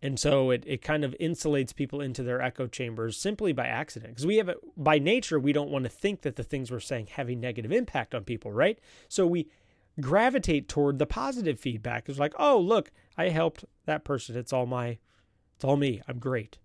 And 0.02 0.18
so 0.18 0.50
it, 0.50 0.64
it 0.66 0.82
kind 0.82 1.04
of 1.04 1.14
insulates 1.20 1.76
people 1.76 2.00
into 2.00 2.24
their 2.24 2.42
echo 2.42 2.68
chambers 2.68 3.18
simply 3.18 3.52
by 3.52 3.68
accident. 3.68 4.14
Because 4.14 4.26
we 4.26 4.38
have, 4.38 4.50
a, 4.50 4.56
by 4.78 4.98
nature, 4.98 5.40
we 5.40 5.52
don't 5.52 5.70
want 5.70 5.84
to 5.84 5.90
think 5.90 6.22
that 6.22 6.38
the 6.38 6.44
things 6.44 6.72
we're 6.72 6.80
saying 6.80 7.08
have 7.08 7.30
a 7.30 7.36
negative 7.36 7.72
impact 7.72 8.16
on 8.16 8.24
people, 8.24 8.52
right? 8.52 8.80
So 9.10 9.28
we 9.28 9.50
gravitate 10.00 10.70
toward 10.70 11.00
the 11.00 11.06
positive 11.06 11.60
feedback. 11.60 12.08
It's 12.08 12.20
like, 12.20 12.34
oh, 12.40 12.58
look, 12.58 12.92
I 13.18 13.30
helped 13.30 13.66
that 13.86 14.06
person. 14.06 14.38
It's 14.38 14.54
all 14.54 14.66
my, 14.66 15.00
it's 15.56 15.66
all 15.66 15.76
me. 15.76 16.02
I'm 16.08 16.20
great. 16.20 16.58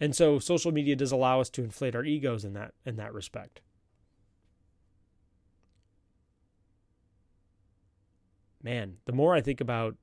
And 0.00 0.14
so 0.14 0.38
social 0.38 0.72
media 0.72 0.96
does 0.96 1.12
allow 1.12 1.40
us 1.40 1.50
to 1.50 1.62
inflate 1.62 1.94
our 1.94 2.04
egos 2.04 2.44
in 2.44 2.52
that 2.54 2.72
in 2.84 2.96
that 2.96 3.14
respect. 3.14 3.60
Man, 8.62 8.96
the 9.04 9.12
more 9.12 9.34
I 9.34 9.42
think 9.42 9.60
about 9.60 9.96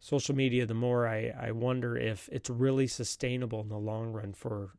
social 0.00 0.34
media, 0.34 0.66
the 0.66 0.74
more 0.74 1.06
I, 1.06 1.32
I 1.38 1.52
wonder 1.52 1.96
if 1.96 2.28
it's 2.32 2.50
really 2.50 2.88
sustainable 2.88 3.60
in 3.60 3.68
the 3.68 3.78
long 3.78 4.12
run 4.12 4.32
for, 4.32 4.72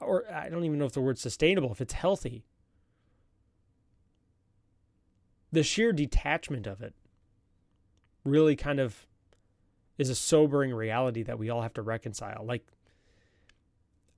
or 0.00 0.24
I 0.32 0.48
don't 0.48 0.64
even 0.64 0.78
know 0.78 0.86
if 0.86 0.92
the 0.92 1.00
word 1.00 1.18
sustainable, 1.18 1.70
if 1.70 1.80
it's 1.80 1.92
healthy. 1.92 2.44
The 5.52 5.62
sheer 5.62 5.92
detachment 5.92 6.66
of 6.66 6.80
it 6.82 6.94
really 8.24 8.56
kind 8.56 8.80
of 8.80 9.06
is 10.02 10.10
a 10.10 10.14
sobering 10.14 10.74
reality 10.74 11.22
that 11.22 11.38
we 11.38 11.48
all 11.48 11.62
have 11.62 11.74
to 11.74 11.82
reconcile. 11.82 12.44
Like, 12.44 12.66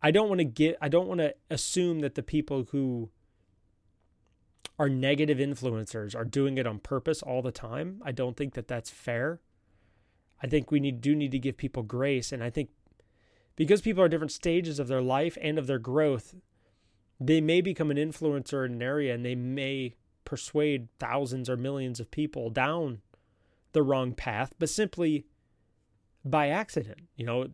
I 0.03 0.11
don't 0.11 0.29
want 0.29 0.40
to 0.40 0.44
get, 0.44 0.77
I 0.81 0.88
don't 0.88 1.07
want 1.07 1.20
to 1.20 1.35
assume 1.51 2.01
that 2.01 2.14
the 2.14 2.23
people 2.23 2.66
who 2.70 3.11
are 4.79 4.88
negative 4.88 5.38
influencers 5.38 6.16
are 6.16 6.25
doing 6.25 6.59
it 6.59 6.66
on 6.66 6.79
purpose 6.81 7.23
all 7.23 7.42
the 7.42 7.53
time. 7.53 8.03
I 8.05 8.12
don't 8.12 8.37
think 8.37 8.55
that 8.55 8.66
that's 8.66 8.90
fair. 8.90 9.40
I 10.42 10.47
think 10.47 10.70
we 10.70 10.81
need 10.81 11.01
do 11.01 11.14
need 11.14 11.31
to 11.31 11.38
give 11.38 11.57
people 11.57 11.83
grace 11.83 12.33
and 12.33 12.42
I 12.42 12.51
think 12.51 12.70
because 13.57 13.81
people 13.81 14.03
are 14.03 14.09
different 14.09 14.33
stages 14.33 14.79
of 14.79 14.88
their 14.88 15.01
life 15.01 15.38
and 15.40 15.59
of 15.59 15.68
their 15.68 15.79
growth, 15.79 16.35
they 17.20 17.40
may 17.40 17.61
become 17.61 17.90
an 17.90 17.97
influencer 17.97 18.66
in 18.66 18.73
an 18.73 18.83
area 18.83 19.14
and 19.14 19.25
they 19.25 19.37
may 19.37 19.94
persuade 20.25 20.88
thousands 20.99 21.49
or 21.49 21.57
millions 21.57 22.01
of 22.01 22.11
people 22.11 22.51
down 22.51 23.01
the 23.73 23.83
wrong 23.83 24.12
path, 24.12 24.55
but 24.59 24.68
simply 24.68 25.27
by 26.25 26.49
accident. 26.49 27.01
You 27.17 27.27
know, 27.27 27.49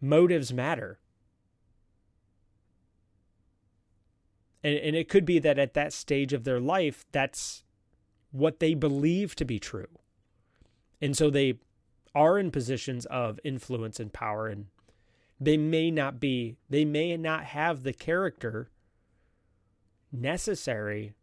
motives 0.00 0.52
matter. 0.52 0.98
And, 4.62 4.76
and 4.76 4.96
it 4.96 5.08
could 5.08 5.24
be 5.24 5.38
that 5.38 5.58
at 5.58 5.74
that 5.74 5.92
stage 5.92 6.32
of 6.32 6.44
their 6.44 6.60
life, 6.60 7.04
that's 7.12 7.64
what 8.30 8.60
they 8.60 8.74
believe 8.74 9.34
to 9.36 9.44
be 9.44 9.58
true. 9.58 9.88
And 11.00 11.16
so 11.16 11.30
they 11.30 11.58
are 12.14 12.38
in 12.38 12.50
positions 12.50 13.06
of 13.06 13.40
influence 13.44 13.98
and 14.00 14.12
power, 14.12 14.48
and 14.48 14.66
they 15.40 15.56
may 15.56 15.90
not 15.90 16.20
be, 16.20 16.58
they 16.68 16.84
may 16.84 17.16
not 17.16 17.44
have 17.44 17.82
the 17.82 17.92
character 17.92 18.68
necessary 20.12 21.14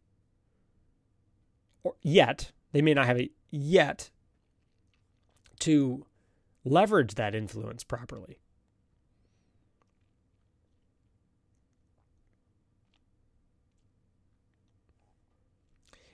or 1.83 1.95
yet, 2.01 2.51
they 2.73 2.81
may 2.81 2.93
not 2.93 3.05
have 3.05 3.17
it 3.17 3.31
yet 3.49 4.09
to 5.59 6.05
leverage 6.63 7.15
that 7.15 7.33
influence 7.33 7.83
properly. 7.83 8.39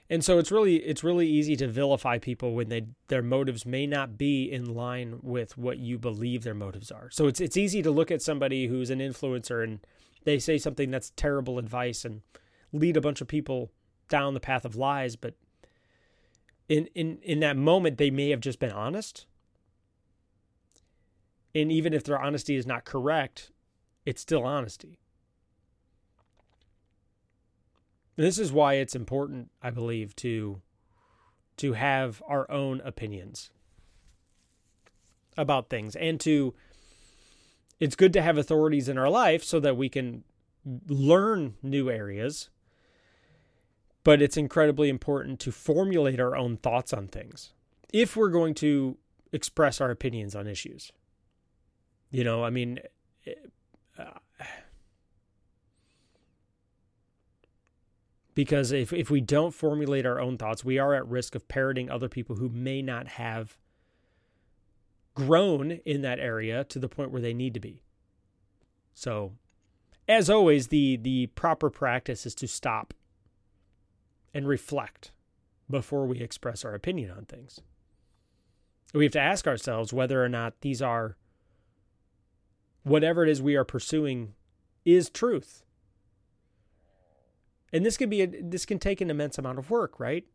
And 0.09 0.23
so 0.23 0.37
it's 0.37 0.51
really 0.51 0.75
it's 0.75 1.03
really 1.03 1.27
easy 1.27 1.55
to 1.55 1.67
vilify 1.67 2.19
people 2.19 2.53
when 2.53 2.69
they 2.69 2.85
their 3.07 3.23
motives 3.23 3.65
may 3.65 3.87
not 3.87 4.15
be 4.17 4.43
in 4.43 4.75
line 4.75 5.19
with 5.23 5.57
what 5.57 5.79
you 5.79 5.97
believe 5.97 6.43
their 6.43 6.53
motives 6.53 6.91
are. 6.91 7.09
So 7.09 7.25
it's 7.25 7.41
it's 7.41 7.57
easy 7.57 7.81
to 7.81 7.89
look 7.89 8.11
at 8.11 8.21
somebody 8.21 8.67
who's 8.67 8.91
an 8.91 8.99
influencer 8.99 9.63
and 9.63 9.79
they 10.23 10.37
say 10.37 10.59
something 10.59 10.91
that's 10.91 11.11
terrible 11.15 11.57
advice 11.57 12.05
and 12.05 12.21
lead 12.71 12.95
a 12.95 13.01
bunch 13.01 13.21
of 13.21 13.27
people 13.27 13.71
down 14.09 14.33
the 14.35 14.39
path 14.39 14.65
of 14.65 14.75
lies, 14.75 15.15
but 15.15 15.33
in 16.69 16.87
in 16.93 17.17
in 17.23 17.39
that 17.39 17.57
moment 17.57 17.97
they 17.97 18.11
may 18.11 18.29
have 18.29 18.41
just 18.41 18.59
been 18.59 18.71
honest. 18.71 19.25
And 21.55 21.71
even 21.71 21.93
if 21.93 22.03
their 22.03 22.19
honesty 22.19 22.55
is 22.55 22.65
not 22.65 22.85
correct, 22.85 23.51
it's 24.05 24.21
still 24.21 24.43
honesty. 24.43 24.99
This 28.15 28.37
is 28.37 28.51
why 28.51 28.75
it's 28.75 28.95
important, 28.95 29.49
I 29.61 29.69
believe, 29.69 30.15
to 30.17 30.61
to 31.57 31.73
have 31.73 32.21
our 32.27 32.49
own 32.49 32.81
opinions 32.81 33.51
about 35.37 35.69
things 35.69 35.95
and 35.95 36.19
to 36.19 36.53
it's 37.79 37.95
good 37.95 38.13
to 38.13 38.21
have 38.21 38.37
authorities 38.37 38.89
in 38.89 38.97
our 38.97 39.09
life 39.09 39.43
so 39.43 39.59
that 39.59 39.77
we 39.77 39.89
can 39.89 40.23
learn 40.87 41.55
new 41.61 41.89
areas 41.89 42.49
but 44.03 44.21
it's 44.21 44.37
incredibly 44.37 44.89
important 44.89 45.39
to 45.39 45.51
formulate 45.51 46.19
our 46.19 46.35
own 46.35 46.57
thoughts 46.57 46.93
on 46.93 47.07
things 47.07 47.53
if 47.91 48.15
we're 48.15 48.29
going 48.29 48.53
to 48.53 48.97
express 49.31 49.81
our 49.81 49.91
opinions 49.91 50.35
on 50.35 50.47
issues 50.47 50.91
you 52.13 52.23
know 52.23 52.45
i 52.45 52.49
mean 52.49 52.79
uh, 53.99 54.05
because 58.35 58.71
if, 58.71 58.91
if 58.91 59.09
we 59.09 59.21
don't 59.21 59.53
formulate 59.53 60.05
our 60.05 60.19
own 60.19 60.37
thoughts, 60.37 60.65
we 60.65 60.79
are 60.79 60.93
at 60.93 61.07
risk 61.07 61.35
of 61.35 61.47
parroting 61.47 61.89
other 61.89 62.09
people 62.09 62.37
who 62.37 62.49
may 62.49 62.81
not 62.81 63.07
have 63.07 63.57
grown 65.15 65.71
in 65.85 66.01
that 66.01 66.19
area 66.19 66.63
to 66.63 66.79
the 66.79 66.89
point 66.89 67.11
where 67.11 67.21
they 67.21 67.33
need 67.33 67.53
to 67.53 67.59
be. 67.59 67.81
So, 68.95 69.33
as 70.07 70.29
always, 70.29 70.67
the 70.67 70.97
the 70.97 71.27
proper 71.27 71.69
practice 71.69 72.25
is 72.25 72.35
to 72.35 72.47
stop 72.47 72.93
and 74.33 74.47
reflect 74.47 75.11
before 75.69 76.05
we 76.05 76.19
express 76.19 76.65
our 76.65 76.73
opinion 76.73 77.11
on 77.11 77.25
things. 77.25 77.61
We 78.93 79.05
have 79.05 79.13
to 79.13 79.21
ask 79.21 79.47
ourselves 79.47 79.93
whether 79.93 80.23
or 80.23 80.29
not 80.29 80.61
these 80.61 80.81
are 80.81 81.17
whatever 82.83 83.23
it 83.23 83.29
is 83.29 83.41
we 83.41 83.55
are 83.55 83.63
pursuing 83.65 84.33
is 84.85 85.09
truth. 85.09 85.63
And 87.71 87.85
this 87.85 87.97
can 87.97 88.09
be 88.09 88.21
a, 88.21 88.27
this 88.27 88.65
can 88.65 88.77
take 88.77 89.01
an 89.01 89.09
immense 89.09 89.37
amount 89.37 89.59
of 89.59 89.71
work 89.71 89.99
right? 89.99 90.25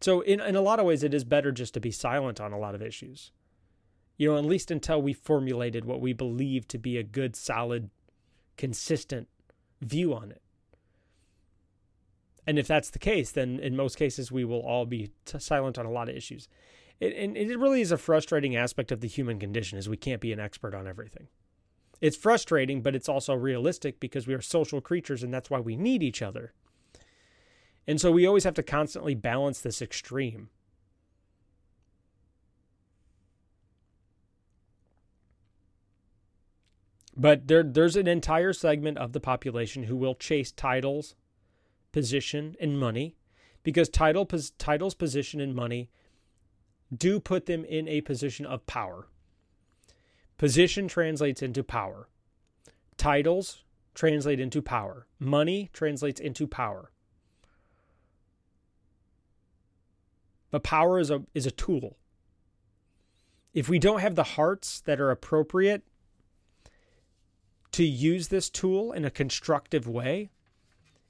So 0.00 0.20
in, 0.20 0.40
in 0.40 0.56
a 0.56 0.60
lot 0.60 0.78
of 0.78 0.86
ways 0.86 1.02
it 1.02 1.14
is 1.14 1.24
better 1.24 1.52
just 1.52 1.74
to 1.74 1.80
be 1.80 1.90
silent 1.90 2.40
on 2.40 2.52
a 2.52 2.58
lot 2.58 2.74
of 2.74 2.82
issues. 2.82 3.32
You 4.16 4.30
know 4.30 4.38
at 4.38 4.44
least 4.44 4.70
until 4.70 5.02
we 5.02 5.12
formulated 5.12 5.84
what 5.84 6.00
we 6.00 6.12
believe 6.12 6.66
to 6.68 6.78
be 6.78 6.96
a 6.96 7.02
good 7.02 7.36
solid 7.36 7.90
consistent 8.56 9.28
view 9.82 10.14
on 10.14 10.30
it. 10.30 10.40
And 12.46 12.58
if 12.58 12.66
that's 12.66 12.90
the 12.90 12.98
case 12.98 13.32
then 13.32 13.58
in 13.58 13.76
most 13.76 13.96
cases 13.96 14.32
we 14.32 14.44
will 14.44 14.60
all 14.60 14.86
be 14.86 15.10
t- 15.24 15.38
silent 15.38 15.78
on 15.78 15.84
a 15.84 15.90
lot 15.90 16.08
of 16.08 16.16
issues. 16.16 16.48
It, 16.98 17.14
and 17.14 17.36
it 17.36 17.58
really 17.58 17.82
is 17.82 17.92
a 17.92 17.98
frustrating 17.98 18.56
aspect 18.56 18.90
of 18.90 19.02
the 19.02 19.08
human 19.08 19.38
condition 19.38 19.76
is 19.76 19.86
we 19.86 19.98
can't 19.98 20.22
be 20.22 20.32
an 20.32 20.40
expert 20.40 20.74
on 20.74 20.86
everything 20.86 21.28
it's 22.00 22.16
frustrating, 22.16 22.82
but 22.82 22.94
it's 22.94 23.08
also 23.08 23.34
realistic 23.34 24.00
because 24.00 24.26
we 24.26 24.34
are 24.34 24.42
social 24.42 24.80
creatures 24.80 25.22
and 25.22 25.32
that's 25.32 25.50
why 25.50 25.60
we 25.60 25.76
need 25.76 26.02
each 26.02 26.22
other. 26.22 26.52
And 27.86 28.00
so 28.00 28.10
we 28.10 28.26
always 28.26 28.44
have 28.44 28.54
to 28.54 28.62
constantly 28.62 29.14
balance 29.14 29.60
this 29.60 29.80
extreme. 29.80 30.48
But 37.16 37.48
there, 37.48 37.62
there's 37.62 37.96
an 37.96 38.06
entire 38.06 38.52
segment 38.52 38.98
of 38.98 39.12
the 39.12 39.20
population 39.20 39.84
who 39.84 39.96
will 39.96 40.14
chase 40.14 40.52
titles, 40.52 41.14
position, 41.90 42.56
and 42.60 42.78
money 42.78 43.16
because 43.62 43.88
title, 43.88 44.26
pos, 44.26 44.50
titles, 44.58 44.94
position, 44.94 45.40
and 45.40 45.54
money 45.54 45.88
do 46.94 47.18
put 47.18 47.46
them 47.46 47.64
in 47.64 47.88
a 47.88 48.02
position 48.02 48.44
of 48.44 48.66
power. 48.66 49.08
Position 50.38 50.86
translates 50.88 51.42
into 51.42 51.62
power. 51.62 52.08
Titles 52.96 53.64
translate 53.94 54.38
into 54.40 54.60
power. 54.60 55.06
Money 55.18 55.70
translates 55.72 56.20
into 56.20 56.46
power. 56.46 56.90
But 60.50 60.62
power 60.62 60.98
is 60.98 61.10
a 61.10 61.22
is 61.34 61.46
a 61.46 61.50
tool. 61.50 61.96
If 63.52 63.68
we 63.68 63.78
don't 63.78 64.00
have 64.00 64.14
the 64.14 64.22
hearts 64.22 64.80
that 64.82 65.00
are 65.00 65.10
appropriate 65.10 65.82
to 67.72 67.84
use 67.84 68.28
this 68.28 68.50
tool 68.50 68.92
in 68.92 69.04
a 69.04 69.10
constructive 69.10 69.88
way, 69.88 70.30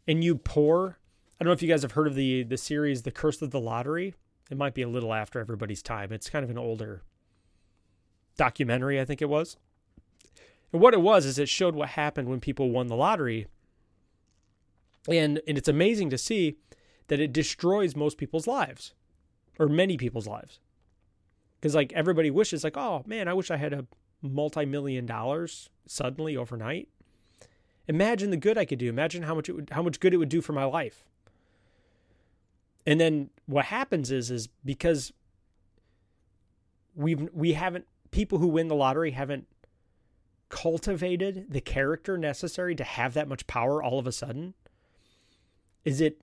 and 0.06 0.22
you 0.22 0.36
pour, 0.36 0.98
I 1.38 1.44
don't 1.44 1.48
know 1.48 1.52
if 1.52 1.62
you 1.62 1.68
guys 1.68 1.82
have 1.82 1.92
heard 1.92 2.06
of 2.06 2.14
the 2.14 2.44
the 2.44 2.56
series 2.56 3.02
The 3.02 3.10
Curse 3.10 3.42
of 3.42 3.50
the 3.50 3.60
Lottery. 3.60 4.14
It 4.50 4.56
might 4.56 4.74
be 4.74 4.82
a 4.82 4.88
little 4.88 5.12
after 5.12 5.40
everybody's 5.40 5.82
time. 5.82 6.12
It's 6.12 6.30
kind 6.30 6.44
of 6.44 6.50
an 6.50 6.58
older 6.58 7.02
documentary, 8.36 9.00
I 9.00 9.04
think 9.04 9.22
it 9.22 9.28
was. 9.28 9.56
And 10.72 10.82
what 10.82 10.94
it 10.94 11.00
was 11.00 11.24
is 11.24 11.38
it 11.38 11.48
showed 11.48 11.74
what 11.74 11.90
happened 11.90 12.28
when 12.28 12.40
people 12.40 12.70
won 12.70 12.88
the 12.88 12.96
lottery. 12.96 13.46
And 15.08 15.40
and 15.46 15.56
it's 15.56 15.68
amazing 15.68 16.10
to 16.10 16.18
see 16.18 16.56
that 17.08 17.20
it 17.20 17.32
destroys 17.32 17.94
most 17.94 18.18
people's 18.18 18.46
lives 18.46 18.92
or 19.58 19.68
many 19.68 19.96
people's 19.96 20.26
lives. 20.26 20.58
Cuz 21.62 21.74
like 21.74 21.92
everybody 21.92 22.30
wishes 22.30 22.64
like, 22.64 22.76
"Oh, 22.76 23.04
man, 23.06 23.28
I 23.28 23.34
wish 23.34 23.50
I 23.50 23.56
had 23.56 23.72
a 23.72 23.86
multi-million 24.20 25.06
dollars 25.06 25.70
suddenly 25.86 26.36
overnight." 26.36 26.88
Imagine 27.88 28.30
the 28.30 28.36
good 28.36 28.58
I 28.58 28.64
could 28.64 28.80
do. 28.80 28.88
Imagine 28.88 29.22
how 29.22 29.34
much 29.34 29.48
it 29.48 29.52
would 29.52 29.70
how 29.70 29.82
much 29.82 30.00
good 30.00 30.12
it 30.12 30.16
would 30.16 30.28
do 30.28 30.40
for 30.40 30.52
my 30.52 30.64
life. 30.64 31.04
And 32.84 33.00
then 33.00 33.30
what 33.46 33.66
happens 33.66 34.10
is 34.10 34.30
is 34.30 34.48
because 34.64 35.12
we've 36.94 37.28
we 37.32 37.52
haven't 37.52 37.86
people 38.10 38.38
who 38.38 38.48
win 38.48 38.68
the 38.68 38.74
lottery 38.74 39.12
haven't 39.12 39.46
cultivated 40.48 41.46
the 41.50 41.60
character 41.60 42.16
necessary 42.16 42.74
to 42.74 42.84
have 42.84 43.14
that 43.14 43.28
much 43.28 43.46
power 43.46 43.82
all 43.82 43.98
of 43.98 44.06
a 44.06 44.12
sudden? 44.12 44.54
Is 45.84 46.00
it 46.00 46.20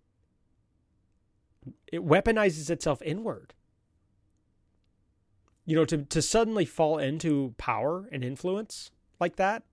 it 1.92 2.06
weaponizes 2.06 2.70
itself 2.70 3.02
inward. 3.02 3.54
You 5.66 5.76
know 5.76 5.86
to 5.86 6.00
to 6.00 6.22
suddenly 6.22 6.66
fall 6.66 6.98
into 6.98 7.56
power 7.58 8.10
and 8.12 8.24
influence 8.24 8.92
like 9.20 9.38
that? 9.38 9.64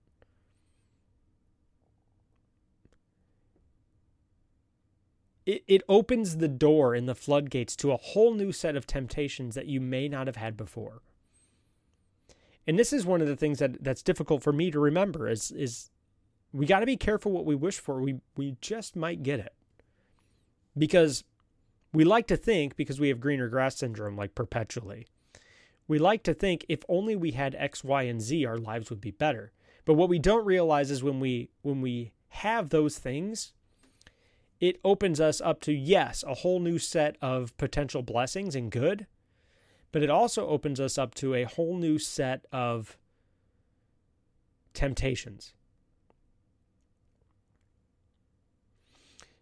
It, 5.47 5.65
it 5.67 5.83
opens 5.89 6.37
the 6.37 6.49
door 6.49 6.95
in 6.95 7.07
the 7.07 7.15
floodgates 7.15 7.75
to 7.77 7.91
a 7.91 7.97
whole 7.97 8.35
new 8.35 8.53
set 8.53 8.77
of 8.77 8.87
temptations 8.87 9.57
that 9.57 9.67
you 9.67 9.81
may 9.81 10.07
not 10.07 10.29
have 10.29 10.37
had 10.37 10.57
before 10.57 11.03
and 12.71 12.79
this 12.79 12.93
is 12.93 13.05
one 13.05 13.21
of 13.21 13.27
the 13.27 13.35
things 13.35 13.59
that 13.59 13.83
that's 13.83 14.01
difficult 14.01 14.45
for 14.45 14.53
me 14.53 14.71
to 14.71 14.79
remember 14.79 15.29
is 15.29 15.51
is 15.51 15.91
we 16.53 16.67
got 16.67 16.79
to 16.79 16.87
be 16.87 16.97
careful 16.97 17.33
what 17.33 17.45
we 17.45 17.57
wish 17.57 17.81
for. 17.81 18.01
We 18.01 18.21
we 18.37 18.59
just 18.61 18.95
might 18.95 19.25
get 19.25 19.41
it. 19.41 19.53
Because 20.79 21.25
we 21.93 22.05
like 22.05 22.29
to 22.29 22.37
think 22.37 22.77
because 22.77 23.01
we 23.01 23.09
have 23.09 23.19
greener 23.19 23.49
grass 23.49 23.79
syndrome 23.79 24.17
like 24.17 24.37
perpetually. 24.37 25.09
We 25.89 25.99
like 25.99 26.23
to 26.23 26.33
think 26.33 26.65
if 26.69 26.85
only 26.89 27.17
we 27.17 27.33
had 27.33 27.57
X, 27.57 27.83
Y, 27.83 28.03
and 28.03 28.23
Z 28.23 28.45
our 28.45 28.57
lives 28.57 28.89
would 28.89 29.01
be 29.01 29.11
better. 29.11 29.51
But 29.85 29.95
what 29.95 30.09
we 30.09 30.21
don't 30.21 30.47
realize 30.47 30.93
is 30.93 31.03
when 31.03 31.19
we 31.19 31.51
when 31.63 31.81
we 31.81 32.13
have 32.29 32.71
those 32.71 33.01
things, 33.01 33.53
it 34.61 34.79
opens 34.85 35.21
us 35.21 35.41
up 35.41 35.61
to 35.63 35.73
yes, 35.73 36.23
a 36.25 36.35
whole 36.35 36.61
new 36.61 36.79
set 36.79 37.17
of 37.21 37.57
potential 37.57 38.03
blessings 38.03 38.55
and 38.55 38.71
good, 38.71 39.09
but 39.93 40.03
it 40.03 40.11
also 40.11 40.47
opens 40.47 40.81
us 40.81 40.99
up 40.99 41.15
to 41.17 41.35
a 41.35 41.45
whole 41.45 41.77
new 41.77 41.99
set 41.99 42.45
of 42.53 42.97
temptations. 44.73 45.53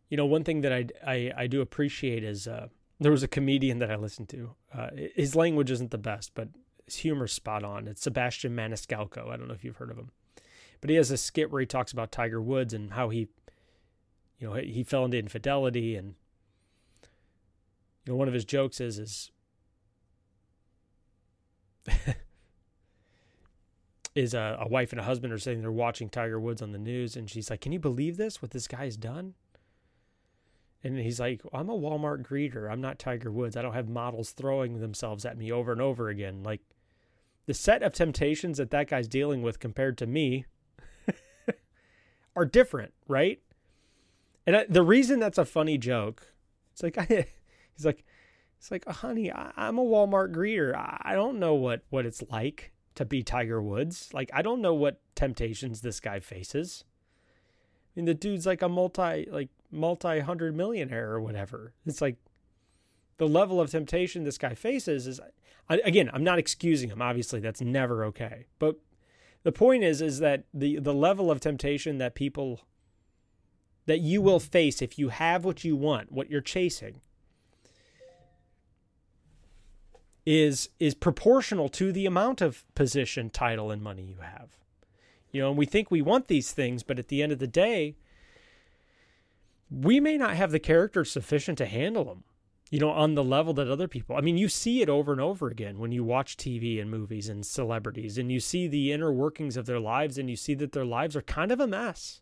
You 0.09 0.17
know, 0.17 0.27
one 0.27 0.45
thing 0.45 0.63
that 0.63 0.73
I, 0.73 0.87
I, 1.07 1.33
I 1.37 1.47
do 1.47 1.61
appreciate 1.61 2.25
is 2.25 2.49
uh, 2.49 2.69
there 2.99 3.13
was 3.13 3.23
a 3.23 3.29
comedian 3.29 3.79
that 3.79 3.91
I 3.91 3.97
listened 3.97 4.31
to. 4.31 4.55
Uh, 4.73 4.89
his 5.15 5.37
language 5.37 5.71
isn't 5.71 5.91
the 5.91 5.99
best, 5.99 6.33
but 6.35 6.49
his 6.87 6.97
humor's 6.97 7.33
spot 7.33 7.63
on. 7.63 7.87
It's 7.87 8.03
Sebastian 8.03 8.57
Maniscalco. 8.57 9.29
I 9.29 9.37
don't 9.37 9.49
know 9.49 9.55
if 9.55 9.65
you've 9.65 9.77
heard 9.77 9.91
of 9.91 9.99
him, 9.99 10.11
but 10.81 10.89
he 10.89 10.97
has 10.97 11.11
a 11.11 11.19
skit 11.19 11.51
where 11.51 11.61
he 11.61 11.67
talks 11.67 11.93
about 11.93 12.11
Tiger 12.11 12.41
Woods 12.41 12.73
and 12.73 12.95
how 12.95 13.11
he, 13.11 13.29
you 14.39 14.49
know, 14.49 14.55
he 14.55 14.83
fell 14.83 15.05
into 15.05 15.19
infidelity, 15.19 15.95
and 15.95 16.15
you 18.07 18.13
know, 18.13 18.17
one 18.17 18.29
of 18.29 18.35
his 18.35 18.47
jokes 18.47 18.81
is 18.81 18.99
is 18.99 19.31
is 24.15 24.35
a, 24.35 24.59
a, 24.61 24.69
wife 24.69 24.93
and 24.93 25.01
a 25.01 25.05
husband 25.05 25.33
are 25.33 25.39
sitting 25.39 25.61
there 25.61 25.71
watching 25.73 26.09
Tiger 26.09 26.41
Woods 26.41 26.63
on 26.63 26.73
the 26.73 26.79
news, 26.79 27.17
and 27.17 27.31
she's 27.31 27.51
like, 27.51 27.61
"Can 27.61 27.73
you 27.73 27.79
believe 27.79 28.17
this? 28.17 28.43
What 28.43 28.51
this 28.51 28.67
guy's 28.67 28.97
done?" 28.97 29.35
And 30.83 30.99
he's 30.99 31.21
like, 31.21 31.43
"I'm 31.53 31.69
a 31.69 31.79
Walmart 31.79 32.27
greeter. 32.27 32.71
I'm 32.71 32.81
not 32.81 32.99
Tiger 32.99 33.31
Woods. 33.31 33.57
I 33.57 33.63
don't 33.63 33.75
have 33.75 33.89
models 33.89 34.33
throwing 34.33 34.81
themselves 34.81 35.25
at 35.25 35.39
me 35.39 35.53
over 35.53 35.73
and 35.73 35.81
over 35.81 36.09
again. 36.09 36.43
Like 36.43 36.63
the 37.47 37.55
set 37.55 37.83
of 37.83 37.93
temptations 37.93 38.59
that 38.59 38.71
that 38.71 38.89
guy's 38.89 39.09
dealing 39.09 39.43
with 39.43 39.61
compared 39.61 39.97
to 39.99 40.07
me 40.07 40.47
are 42.37 42.45
different, 42.45 42.95
right?" 43.07 43.41
And 44.47 44.57
I, 44.57 44.67
the 44.67 44.83
reason 44.83 45.21
that's 45.21 45.37
a 45.37 45.45
funny 45.45 45.77
joke, 45.77 46.33
it's 46.73 46.83
like 46.83 46.97
I, 46.97 47.05
he's 47.77 47.85
like, 47.85 48.03
it's 48.59 48.71
like, 48.71 48.87
honey, 48.87 49.31
I, 49.31 49.53
am 49.57 49.79
a 49.79 49.85
Walmart 49.85 50.35
greeter. 50.35 50.75
I 50.75 51.15
don't 51.15 51.39
know 51.39 51.55
what 51.55 51.83
what 51.91 52.05
it's 52.05 52.23
like 52.31 52.73
to 52.97 53.05
be 53.05 53.23
Tiger 53.23 53.63
Woods. 53.63 54.11
Like, 54.13 54.31
I 54.35 54.43
don't 54.43 54.61
know 54.61 54.75
what 54.75 55.01
temptations 55.15 55.81
this 55.81 56.01
guy 56.01 56.19
faces. 56.19 56.85
I 56.85 58.01
mean, 58.01 58.07
the 58.07 58.15
dude's 58.15 58.47
like 58.47 58.63
a 58.63 58.69
multi, 58.69 59.29
like 59.31 59.51
multi 59.71 60.21
hundred 60.21 60.57
millionaire 60.57 61.11
or 61.13 61.21
whatever. 61.21 61.73
It's 61.87 62.01
like 62.01 62.17
the 63.19 63.29
level 63.29 63.61
of 63.61 63.71
temptation 63.71 64.25
this 64.25 64.39
guy 64.39 64.55
faces 64.55 65.07
is, 65.07 65.21
again, 65.69 66.11
I'm 66.13 66.25
not 66.25 66.41
excusing 66.41 66.91
him. 66.91 67.01
Obviously, 67.01 67.39
that's 67.39 67.61
never 67.61 68.05
okay. 68.07 68.47
But 68.59 68.77
the 69.45 69.53
point 69.53 69.85
is, 69.85 70.03
is 70.03 70.19
that 70.19 70.45
the 70.53 70.81
the 70.81 70.95
level 70.95 71.31
of 71.31 71.41
temptation 71.41 71.99
that 71.99 72.17
people 72.17 72.63
that 73.87 74.01
you 74.01 74.21
will 74.21 74.41
face 74.41 74.83
if 74.83 74.99
you 74.99 75.09
have 75.09 75.45
what 75.45 75.65
you 75.65 75.77
want, 75.77 76.13
what 76.13 76.29
you're 76.29 76.41
chasing, 76.41 77.01
is 80.29 80.69
is 80.79 80.95
proportional 80.95 81.71
to 81.71 81.91
the 81.91 82.05
amount 82.05 82.43
of 82.43 82.63
position, 82.75 83.31
title, 83.31 83.71
and 83.71 83.81
money 83.81 84.03
you 84.03 84.19
have. 84.21 84.51
You 85.31 85.41
know, 85.41 85.49
and 85.49 85.57
we 85.57 85.65
think 85.65 85.91
we 85.91 86.03
want 86.03 86.29
these 86.29 86.53
things, 86.53 86.83
but 86.83 86.99
at 86.99 87.09
the 87.09 87.23
end 87.23 87.33
of 87.33 87.39
the 87.39 87.47
day, 87.47 87.97
we 89.71 90.01
may 90.01 90.19
not 90.19 90.37
have 90.37 90.51
the 90.51 90.59
character 90.59 91.03
sufficient 91.03 91.57
to 91.59 91.67
handle 91.67 92.05
them. 92.05 92.25
You 92.71 92.79
know, 92.79 92.91
on 92.91 93.15
the 93.15 93.25
level 93.25 93.55
that 93.55 93.71
other 93.71 93.89
people. 93.89 94.17
I 94.17 94.21
mean, 94.21 94.37
you 94.37 94.51
see 94.51 94.83
it 94.83 94.91
over 94.91 95.13
and 95.13 95.21
over 95.23 95.49
again 95.49 95.79
when 95.79 95.93
you 95.93 96.05
watch 96.05 96.37
TV 96.37 96.79
and 96.79 96.91
movies 96.91 97.31
and 97.31 97.47
celebrities, 97.47 98.19
and 98.19 98.31
you 98.31 98.41
see 98.41 98.69
the 98.69 98.93
inner 98.93 99.11
workings 99.11 99.57
of 99.57 99.65
their 99.65 99.81
lives, 99.81 100.19
and 100.19 100.29
you 100.29 100.37
see 100.37 100.53
that 100.57 100.73
their 100.73 100.85
lives 100.85 101.17
are 101.17 101.23
kind 101.23 101.51
of 101.51 101.61
a 101.61 101.67
mess. 101.67 102.21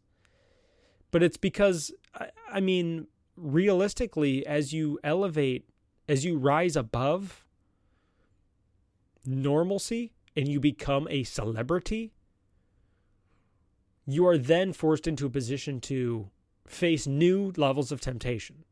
But 1.10 1.24
it's 1.24 1.36
because, 1.36 1.90
I 2.52 2.60
mean, 2.60 3.08
realistically, 3.36 4.46
as 4.46 4.72
you 4.72 5.00
elevate, 5.02 5.68
as 6.08 6.24
you 6.24 6.38
rise 6.38 6.76
above 6.76 7.45
normalcy 9.26 10.12
and 10.36 10.48
you 10.48 10.60
become 10.60 11.06
a 11.10 11.24
celebrity, 11.24 12.12
you 14.06 14.26
are 14.26 14.38
then 14.38 14.72
forced 14.72 15.06
into 15.06 15.26
a 15.26 15.30
position 15.30 15.80
to 15.80 16.30
face 16.66 17.06
new 17.06 17.52
levels 17.56 17.90
of 17.90 18.00
temptation. 18.00 18.64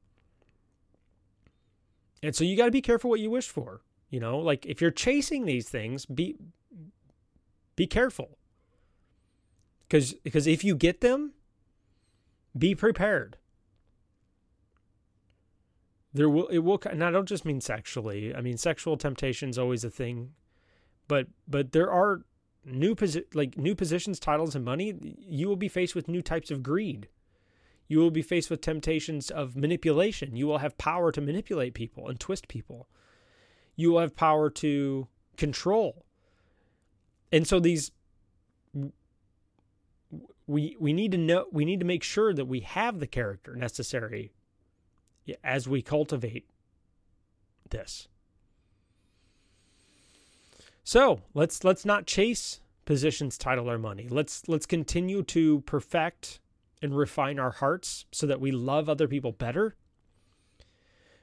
And 2.22 2.34
so 2.34 2.44
you 2.44 2.56
got 2.56 2.66
to 2.66 2.70
be 2.70 2.80
careful 2.80 3.10
what 3.10 3.20
you 3.20 3.30
wish 3.30 3.48
for. 3.48 3.82
You 4.10 4.20
know, 4.20 4.38
like 4.38 4.64
if 4.66 4.80
you're 4.80 4.90
chasing 4.90 5.44
these 5.44 5.68
things, 5.68 6.06
be 6.06 6.36
be 7.76 7.86
careful. 7.86 8.38
Cuz 9.90 10.14
because 10.14 10.46
if 10.46 10.62
you 10.62 10.76
get 10.76 11.00
them, 11.00 11.32
be 12.56 12.74
prepared. 12.74 13.36
There 16.12 16.30
will 16.30 16.46
it 16.46 16.58
will 16.58 16.80
and 16.88 17.02
I 17.02 17.10
don't 17.10 17.28
just 17.28 17.44
mean 17.44 17.60
sexually. 17.60 18.34
I 18.34 18.40
mean 18.40 18.56
sexual 18.56 18.96
temptation 18.96 19.50
is 19.50 19.58
always 19.58 19.84
a 19.84 19.90
thing 19.90 20.30
but 21.08 21.28
but 21.46 21.72
there 21.72 21.90
are 21.90 22.22
new 22.64 22.94
posi- 22.94 23.34
like 23.34 23.56
new 23.58 23.74
positions, 23.74 24.18
titles, 24.18 24.54
and 24.54 24.64
money. 24.64 25.16
You 25.18 25.48
will 25.48 25.56
be 25.56 25.68
faced 25.68 25.94
with 25.94 26.08
new 26.08 26.22
types 26.22 26.50
of 26.50 26.62
greed. 26.62 27.08
You 27.86 27.98
will 27.98 28.10
be 28.10 28.22
faced 28.22 28.50
with 28.50 28.60
temptations 28.60 29.30
of 29.30 29.56
manipulation. 29.56 30.36
You 30.36 30.46
will 30.46 30.58
have 30.58 30.78
power 30.78 31.12
to 31.12 31.20
manipulate 31.20 31.74
people 31.74 32.08
and 32.08 32.18
twist 32.18 32.48
people. 32.48 32.88
You 33.76 33.92
will 33.92 34.00
have 34.00 34.16
power 34.16 34.48
to 34.50 35.08
control. 35.36 36.04
And 37.30 37.46
so 37.46 37.60
these 37.60 37.90
we 40.46 40.76
we 40.78 40.92
need 40.92 41.12
to 41.12 41.18
know 41.18 41.46
we 41.52 41.64
need 41.64 41.80
to 41.80 41.86
make 41.86 42.02
sure 42.02 42.32
that 42.32 42.46
we 42.46 42.60
have 42.60 43.00
the 43.00 43.06
character 43.06 43.56
necessary 43.56 44.32
as 45.42 45.68
we 45.68 45.82
cultivate 45.82 46.48
this. 47.70 48.08
So 50.84 51.22
let's 51.32 51.64
let's 51.64 51.86
not 51.86 52.06
chase 52.06 52.60
positions, 52.84 53.38
title, 53.38 53.70
or 53.70 53.78
money. 53.78 54.06
Let's 54.08 54.46
let's 54.48 54.66
continue 54.66 55.22
to 55.24 55.62
perfect 55.62 56.40
and 56.82 56.94
refine 56.94 57.38
our 57.38 57.52
hearts 57.52 58.04
so 58.12 58.26
that 58.26 58.40
we 58.40 58.52
love 58.52 58.88
other 58.88 59.08
people 59.08 59.32
better. 59.32 59.74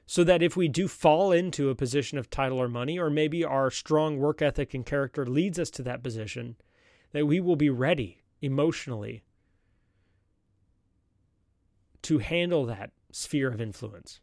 So 0.08 0.24
that 0.24 0.42
if 0.42 0.58
we 0.58 0.68
do 0.68 0.88
fall 0.88 1.32
into 1.32 1.70
a 1.70 1.76
position 1.76 2.18
of 2.18 2.30
title 2.30 2.58
or 2.58 2.68
money, 2.68 2.98
or 3.00 3.10
maybe 3.10 3.46
our 3.46 3.70
strong 3.70 4.18
work 4.18 4.42
ethic 4.42 4.74
and 4.74 4.86
character 4.86 5.26
leads 5.26 5.60
us 5.60 5.70
to 5.72 5.84
that 5.84 6.04
position, 6.04 6.58
that 7.14 7.28
we 7.28 7.40
will 7.40 7.56
be 7.56 7.70
ready 7.70 8.24
emotionally 8.42 9.24
to 12.02 12.18
handle 12.18 12.66
that 12.66 12.92
sphere 13.12 13.52
of 13.52 13.62
influence 13.62 14.20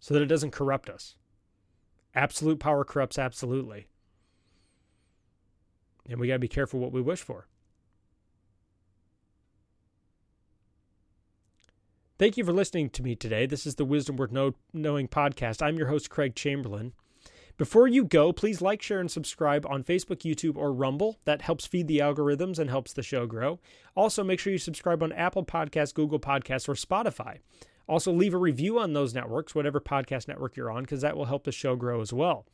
so 0.00 0.14
that 0.14 0.22
it 0.22 0.26
doesn't 0.26 0.50
corrupt 0.50 0.88
us. 0.88 1.16
Absolute 2.14 2.58
power 2.58 2.84
corrupts 2.84 3.18
absolutely. 3.18 3.86
And 6.08 6.18
we 6.18 6.26
got 6.26 6.34
to 6.34 6.38
be 6.38 6.48
careful 6.48 6.80
what 6.80 6.92
we 6.92 7.02
wish 7.02 7.20
for. 7.20 7.46
Thank 12.18 12.36
you 12.36 12.44
for 12.44 12.52
listening 12.52 12.90
to 12.90 13.02
me 13.02 13.14
today. 13.14 13.46
This 13.46 13.64
is 13.64 13.76
the 13.76 13.84
Wisdom 13.84 14.16
Worth 14.16 14.32
know- 14.32 14.54
Knowing 14.72 15.06
podcast. 15.06 15.62
I'm 15.62 15.76
your 15.76 15.86
host, 15.86 16.10
Craig 16.10 16.34
Chamberlain. 16.34 16.92
Before 17.56 17.86
you 17.86 18.04
go, 18.04 18.32
please 18.32 18.60
like, 18.60 18.82
share, 18.82 19.00
and 19.00 19.10
subscribe 19.10 19.66
on 19.66 19.84
Facebook, 19.84 20.22
YouTube, 20.22 20.56
or 20.56 20.72
Rumble. 20.72 21.18
That 21.24 21.42
helps 21.42 21.66
feed 21.66 21.86
the 21.86 21.98
algorithms 21.98 22.58
and 22.58 22.70
helps 22.70 22.92
the 22.92 23.02
show 23.02 23.26
grow. 23.26 23.60
Also, 23.94 24.24
make 24.24 24.40
sure 24.40 24.52
you 24.52 24.58
subscribe 24.58 25.02
on 25.02 25.12
Apple 25.12 25.44
Podcasts, 25.44 25.94
Google 25.94 26.20
Podcasts, 26.20 26.68
or 26.68 26.74
Spotify. 26.74 27.38
Also, 27.88 28.12
leave 28.12 28.34
a 28.34 28.38
review 28.38 28.78
on 28.78 28.92
those 28.92 29.14
networks, 29.14 29.54
whatever 29.54 29.80
podcast 29.80 30.28
network 30.28 30.56
you're 30.56 30.70
on, 30.70 30.82
because 30.82 31.00
that 31.00 31.16
will 31.16 31.24
help 31.24 31.44
the 31.44 31.52
show 31.52 31.74
grow 31.74 32.00
as 32.00 32.12
well. 32.12 32.46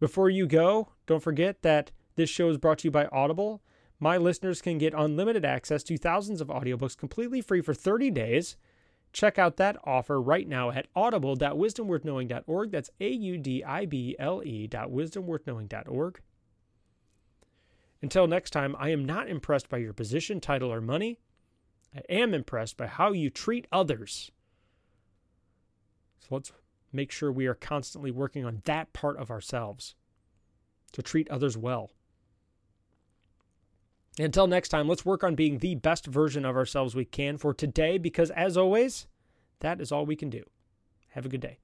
Before 0.00 0.30
you 0.30 0.46
go, 0.46 0.88
don't 1.06 1.22
forget 1.22 1.62
that 1.62 1.90
this 2.16 2.30
show 2.30 2.48
is 2.48 2.58
brought 2.58 2.78
to 2.78 2.88
you 2.88 2.90
by 2.90 3.06
Audible. 3.06 3.62
My 3.98 4.16
listeners 4.16 4.62
can 4.62 4.78
get 4.78 4.94
unlimited 4.94 5.44
access 5.44 5.82
to 5.84 5.98
thousands 5.98 6.40
of 6.40 6.48
audiobooks 6.48 6.96
completely 6.96 7.40
free 7.40 7.60
for 7.60 7.74
30 7.74 8.10
days. 8.10 8.56
Check 9.12 9.38
out 9.38 9.56
that 9.56 9.76
offer 9.84 10.20
right 10.20 10.48
now 10.48 10.70
at 10.70 10.86
audible.wisdomworthknowing.org. 10.94 12.70
That's 12.70 12.90
A 13.00 13.08
U 13.10 13.38
D 13.38 13.64
I 13.64 13.84
B 13.84 14.16
L 14.18 14.42
E 14.44 14.68
wisdomworthknowing.org. 14.68 16.20
Until 18.02 18.26
next 18.26 18.50
time, 18.50 18.74
I 18.78 18.90
am 18.90 19.04
not 19.04 19.28
impressed 19.28 19.68
by 19.68 19.78
your 19.78 19.92
position, 19.92 20.40
title, 20.40 20.72
or 20.72 20.80
money. 20.80 21.18
I 21.94 22.00
am 22.08 22.32
impressed 22.32 22.76
by 22.76 22.86
how 22.86 23.12
you 23.12 23.30
treat 23.30 23.66
others. 23.70 24.30
So 26.20 26.28
let's 26.30 26.52
make 26.92 27.10
sure 27.10 27.30
we 27.30 27.46
are 27.46 27.54
constantly 27.54 28.10
working 28.10 28.44
on 28.44 28.62
that 28.64 28.92
part 28.92 29.16
of 29.18 29.30
ourselves 29.30 29.94
to 30.92 31.02
treat 31.02 31.28
others 31.30 31.56
well. 31.58 31.90
Until 34.18 34.46
next 34.46 34.68
time, 34.68 34.88
let's 34.88 35.04
work 35.04 35.22
on 35.22 35.34
being 35.34 35.58
the 35.58 35.76
best 35.76 36.06
version 36.06 36.44
of 36.44 36.56
ourselves 36.56 36.94
we 36.94 37.04
can 37.04 37.38
for 37.38 37.54
today 37.54 37.96
because, 37.96 38.30
as 38.30 38.56
always, 38.56 39.06
that 39.60 39.80
is 39.80 39.92
all 39.92 40.04
we 40.04 40.16
can 40.16 40.30
do. 40.30 40.42
Have 41.10 41.26
a 41.26 41.28
good 41.28 41.40
day. 41.40 41.58